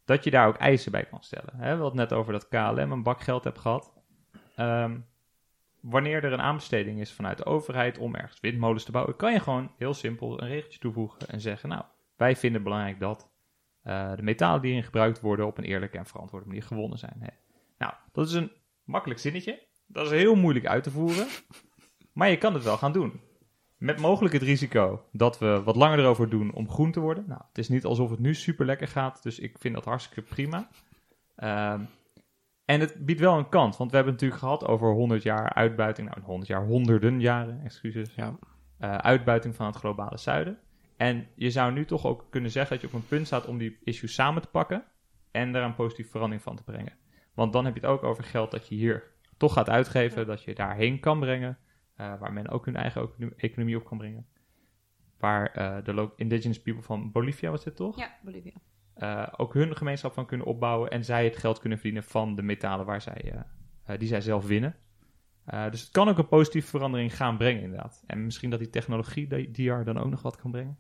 [0.05, 1.53] Dat je daar ook eisen bij kan stellen.
[1.57, 1.76] Hè?
[1.76, 3.93] We hadden het net over dat KLM een bak geld hebt gehad.
[4.57, 4.97] Ehm,
[5.80, 9.41] wanneer er een aanbesteding is vanuit de overheid om ergens windmolens te bouwen, kan je
[9.41, 11.82] gewoon heel simpel een regeltje toevoegen en zeggen: Nou,
[12.16, 13.32] wij vinden het belangrijk dat
[13.85, 17.16] de metalen die erin gebruikt worden op een eerlijke en verantwoorde manier gewonnen zijn.
[17.18, 17.28] Hè?
[17.78, 18.53] Nou, dat is een
[18.85, 19.62] makkelijk zinnetje.
[19.87, 21.26] Dat is heel moeilijk uit te voeren.
[22.12, 23.20] Maar je kan het wel gaan doen.
[23.76, 27.24] Met mogelijk het risico dat we wat langer erover doen om groen te worden.
[27.28, 30.22] Nou, het is niet alsof het nu super lekker gaat, dus ik vind dat hartstikke
[30.35, 30.68] prima.
[31.37, 31.80] Ehm,
[32.64, 35.53] en het biedt wel een kans, want we hebben het natuurlijk gehad over 100 jaar
[35.53, 36.09] uitbuiting.
[36.09, 38.14] Nou, 100 jaar, honderden jaren, excuses.
[38.14, 38.39] Ja.
[38.78, 40.59] Eh, uitbuiting van het globale zuiden.
[40.97, 43.59] En je zou nu toch ook kunnen zeggen dat je op een punt staat om
[43.59, 44.85] die issues samen te pakken
[45.31, 46.93] en daar een positieve verandering van te brengen.
[47.35, 50.43] Want dan heb je het ook over geld dat je hier toch gaat uitgeven, dat
[50.43, 51.59] je daarheen kan brengen,
[51.95, 54.27] eh, waar men ook hun eigen econo- economie op kan brengen.
[55.19, 57.99] Waar eh, de indigenous people van Bolivia was dit toch?
[57.99, 58.53] ja, Bolivia.
[58.95, 62.43] eh, ook hun gemeenschap van kunnen opbouwen en zij het geld kunnen verdienen van de
[62.43, 63.45] metalen waar zij,
[63.99, 64.77] die zij zelf winnen.
[65.71, 68.03] Dus het kan ook een positieve verandering gaan brengen, inderdaad.
[68.07, 70.79] En misschien dat die technologie die, die er dan ook nog wat kan brengen.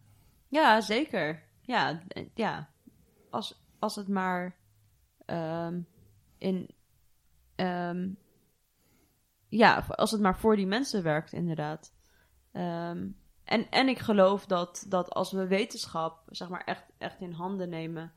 [0.54, 1.42] Ja, zeker.
[1.60, 2.68] Ja, eh, ja.
[3.30, 4.56] Als, als het maar
[5.24, 5.80] ehm,
[6.38, 6.70] in.
[7.54, 8.12] ehm,
[9.48, 11.94] ja, als het maar voor die mensen werkt, inderdaad.
[12.52, 13.08] Ehm,
[13.44, 17.68] en, en ik geloof dat, dat als we wetenschap zeg maar echt, echt in handen
[17.68, 18.12] nemen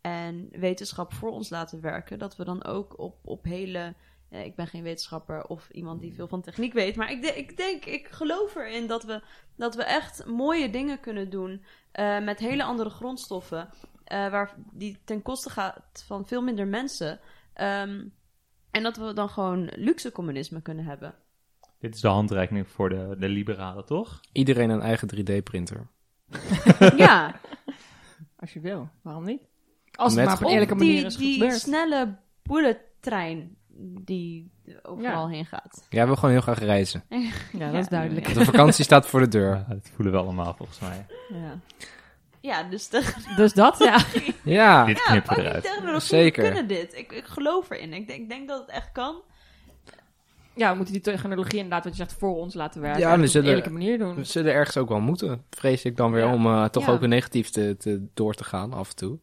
[0.00, 3.94] en wetenschap voor ons laten werken, dat we dan ook op, op hele.
[4.30, 7.36] Eh, ik ben geen wetenschapper of iemand die veel van techniek weet, maar ik, de-
[7.38, 9.22] ik denk, ik geloof erin dat we,
[9.56, 11.62] dat we echt mooie dingen kunnen doen
[11.92, 13.68] eh, met hele andere grondstoffen,
[14.04, 17.20] eh, waar, die ten koste gaat van veel minder mensen.
[17.54, 18.04] Ehm,
[18.70, 21.14] en dat we dan gewoon luxe communisme kunnen hebben.
[21.78, 24.20] Dit is de handreiking voor de, de liberalen, toch?
[24.32, 25.86] Iedereen een eigen 3D-printer.
[26.96, 27.40] ja,
[28.36, 28.88] Als je wil.
[29.02, 29.42] Waarom niet?
[29.92, 31.60] Als het Met- maar op eerlijke manier die, is die gebeurd.
[31.60, 34.50] snelle bullettrein die
[34.82, 35.86] overal heen gaat.
[35.88, 37.04] Jij wil gewoon heel graag reizen.
[37.58, 38.34] Ja, dat is duidelijk.
[38.34, 39.50] De vakantie staat voor de deur.
[39.54, 41.06] Ja, dat voelen we allemaal volgens mij.
[41.28, 41.58] Ja.
[42.40, 43.98] Ja, dus de, Dus dat, ja.
[44.44, 45.62] Ja, Dit ja, knippen we eruit.
[45.64, 46.42] technologie, Zeker.
[46.42, 46.96] we kunnen dit.
[46.98, 47.92] Ik, ik geloof erin.
[47.92, 49.22] Ik denk, ik denk dat het echt kan.
[50.54, 53.00] Ja, we moeten die technologie inderdaad, wat je zegt, voor ons laten werken.
[53.00, 54.14] Ja, en we op een zullen- eerlijke manier doen.
[54.14, 55.42] we zullen ergens ook wel moeten.
[55.50, 56.32] Vrees ik dan weer Ja.
[56.32, 56.92] om eh, toch Ja.
[56.92, 59.18] ook een negatief te, te, door te gaan af en toe.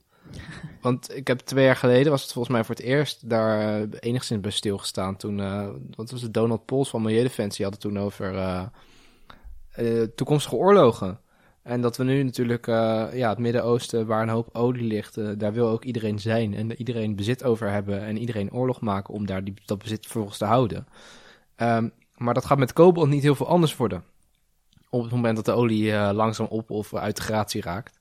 [0.81, 3.87] Want ik heb twee jaar geleden, was het volgens mij voor het eerst, daar eh,
[3.99, 5.15] enigszins bij stilgestaan.
[5.15, 11.19] Toen, eh, wat was het, Donald Pols van Milieudefensie hadden toen over eh, toekomstige oorlogen.
[11.63, 15.67] En dat we nu natuurlijk, ja, het Midden-Oosten, waar een hoop olie ligt, daar wil
[15.67, 16.53] ook iedereen zijn.
[16.53, 20.37] En iedereen bezit over hebben en iedereen oorlog maken om daar die, dat bezit vervolgens
[20.37, 20.87] te houden.
[21.55, 24.03] Ehm, maar dat gaat met kobalt niet heel veel anders worden.
[24.89, 27.96] Op het moment dat de olie langzaam op of uit de gratie raakt.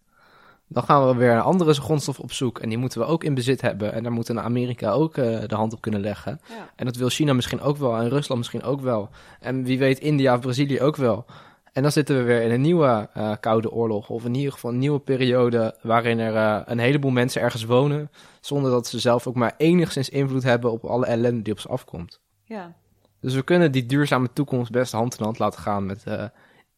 [0.68, 2.58] Dan gaan we weer een andere grondstof op zoek.
[2.58, 3.92] En die moeten we ook in bezit hebben.
[3.92, 6.40] En daar moeten Amerika ook eh, de hand op kunnen leggen.
[6.48, 6.70] Ja.
[6.76, 7.96] En dat wil China misschien ook wel.
[7.96, 9.08] En Rusland misschien ook wel.
[9.40, 11.24] En wie weet India of Brazilië ook wel.
[11.72, 14.10] En dan zitten we weer in een nieuwe eh, koude oorlog.
[14.10, 15.76] Of in ieder geval een nieuwe periode.
[15.82, 18.10] Waarin er eh, een heleboel mensen ergens wonen.
[18.40, 21.68] Zonder dat ze zelf ook maar enigszins invloed hebben op alle ellende die op ze
[21.68, 22.20] afkomt.
[22.44, 22.74] Ja.
[23.20, 26.04] Dus we kunnen die duurzame toekomst best hand in hand laten gaan met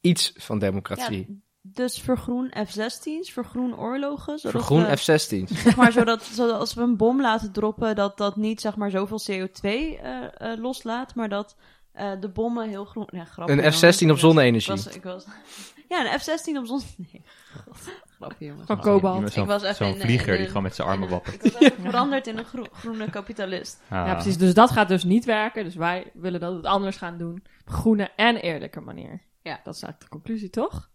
[0.01, 1.26] iets van democratie.
[1.28, 4.38] Ja, dus vergroen F-16's, vergroen oorlogen.
[4.38, 5.52] Zodat Vergroen we, F-16.
[5.64, 8.90] zeg maar, zodat, zodat als we een bom laten droppen, dat dat niet zeg maar
[8.90, 11.56] zoveel CO2 eh, eh, loslaat, maar dat
[11.92, 13.09] eh, de bommen heel groen...
[13.11, 13.94] Ja, grappig, Een jongen.
[13.94, 14.74] F-16 op Ik zonne-energie.
[14.74, 15.26] was- ik was-
[15.88, 16.80] ja, een F-16 op zon...
[17.12, 17.22] Nee,
[18.18, 18.66] grapje, jongens.
[18.66, 21.44] Van Zo'n Ik was even zo'n vlieger in die gewoon met zijn armen wappert.
[21.44, 23.80] Ik was even veranderd in een gro- groene kapitalist.
[23.88, 24.06] Ah.
[24.06, 24.36] Ja, precies.
[24.38, 25.64] Dus dat gaat dus niet werken.
[25.64, 27.42] Dus wij willen dat we het anders gaan doen.
[27.66, 29.22] Op groene en eerlijke manier.
[29.42, 29.61] Ja.
[29.64, 30.90] Dat is eigenlijk de conclusie, toch?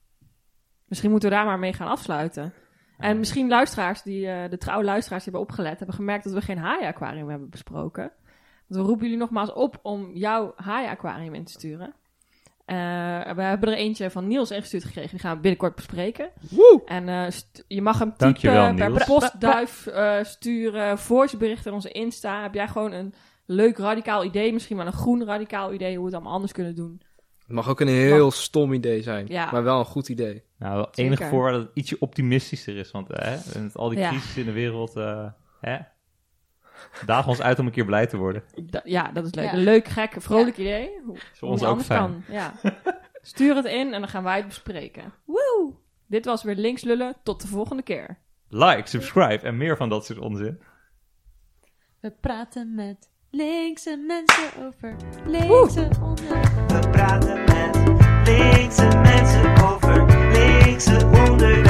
[0.94, 2.54] Misschien moeten we daar maar mee gaan afsluiten.
[2.98, 6.42] En misschien luisteraars, die, eh, de trouwe luisteraars die hebben opgelet, hebben gemerkt dat we
[6.42, 8.12] geen haai-aquarium hebben besproken.
[8.68, 11.94] Want we roepen jullie nogmaals op om jouw haai-aquarium in te sturen.
[12.66, 12.76] Eh,
[13.36, 15.10] we hebben er eentje van Niels ingestuurd gekregen.
[15.10, 16.30] Die gaan we binnenkort bespreken.
[16.86, 17.28] En eh,
[17.68, 19.90] je mag hem typen per postduif
[20.22, 22.42] sturen, voiceberichten in onze Insta.
[22.42, 23.14] Heb jij gewoon een
[23.46, 26.76] leuk radicaal idee, misschien wel een groen radicaal idee, hoe we het allemaal anders kunnen
[26.76, 27.02] doen?
[27.44, 29.52] Het mag ook een heel stom idee zijn, Ja.
[29.52, 30.44] maar wel een goed idee.
[30.58, 32.92] Nou, enige voorwaarde dat het ietsje optimistischer is.
[32.92, 34.10] Want hè, met al die Ja.
[34.10, 35.26] crisis in de wereld, eh
[35.62, 35.78] hè,
[37.06, 38.44] dagen ons uit om een keer blij te worden.
[38.66, 39.46] Da- ja, dat is leuk.
[39.46, 39.54] Ja.
[39.54, 40.90] Een leuk, gek, vrolijk idee.
[41.06, 42.00] Hoe, hoe ons het ook anders fijn.
[42.00, 42.24] kan.
[42.36, 42.54] Ja.
[43.22, 45.14] Stuur het in en dan gaan wij het bespreken.
[45.26, 45.74] Woe!
[46.08, 47.16] Dit was weer Links Lullen.
[47.24, 48.18] Tot de volgende keer.
[48.50, 50.60] Like, subscribe en meer van dat soort onzin.
[52.00, 56.40] We praten met linkse mensen over linkse onder.
[56.68, 57.78] We praten met
[58.28, 61.63] linkse mensen over linkse onder.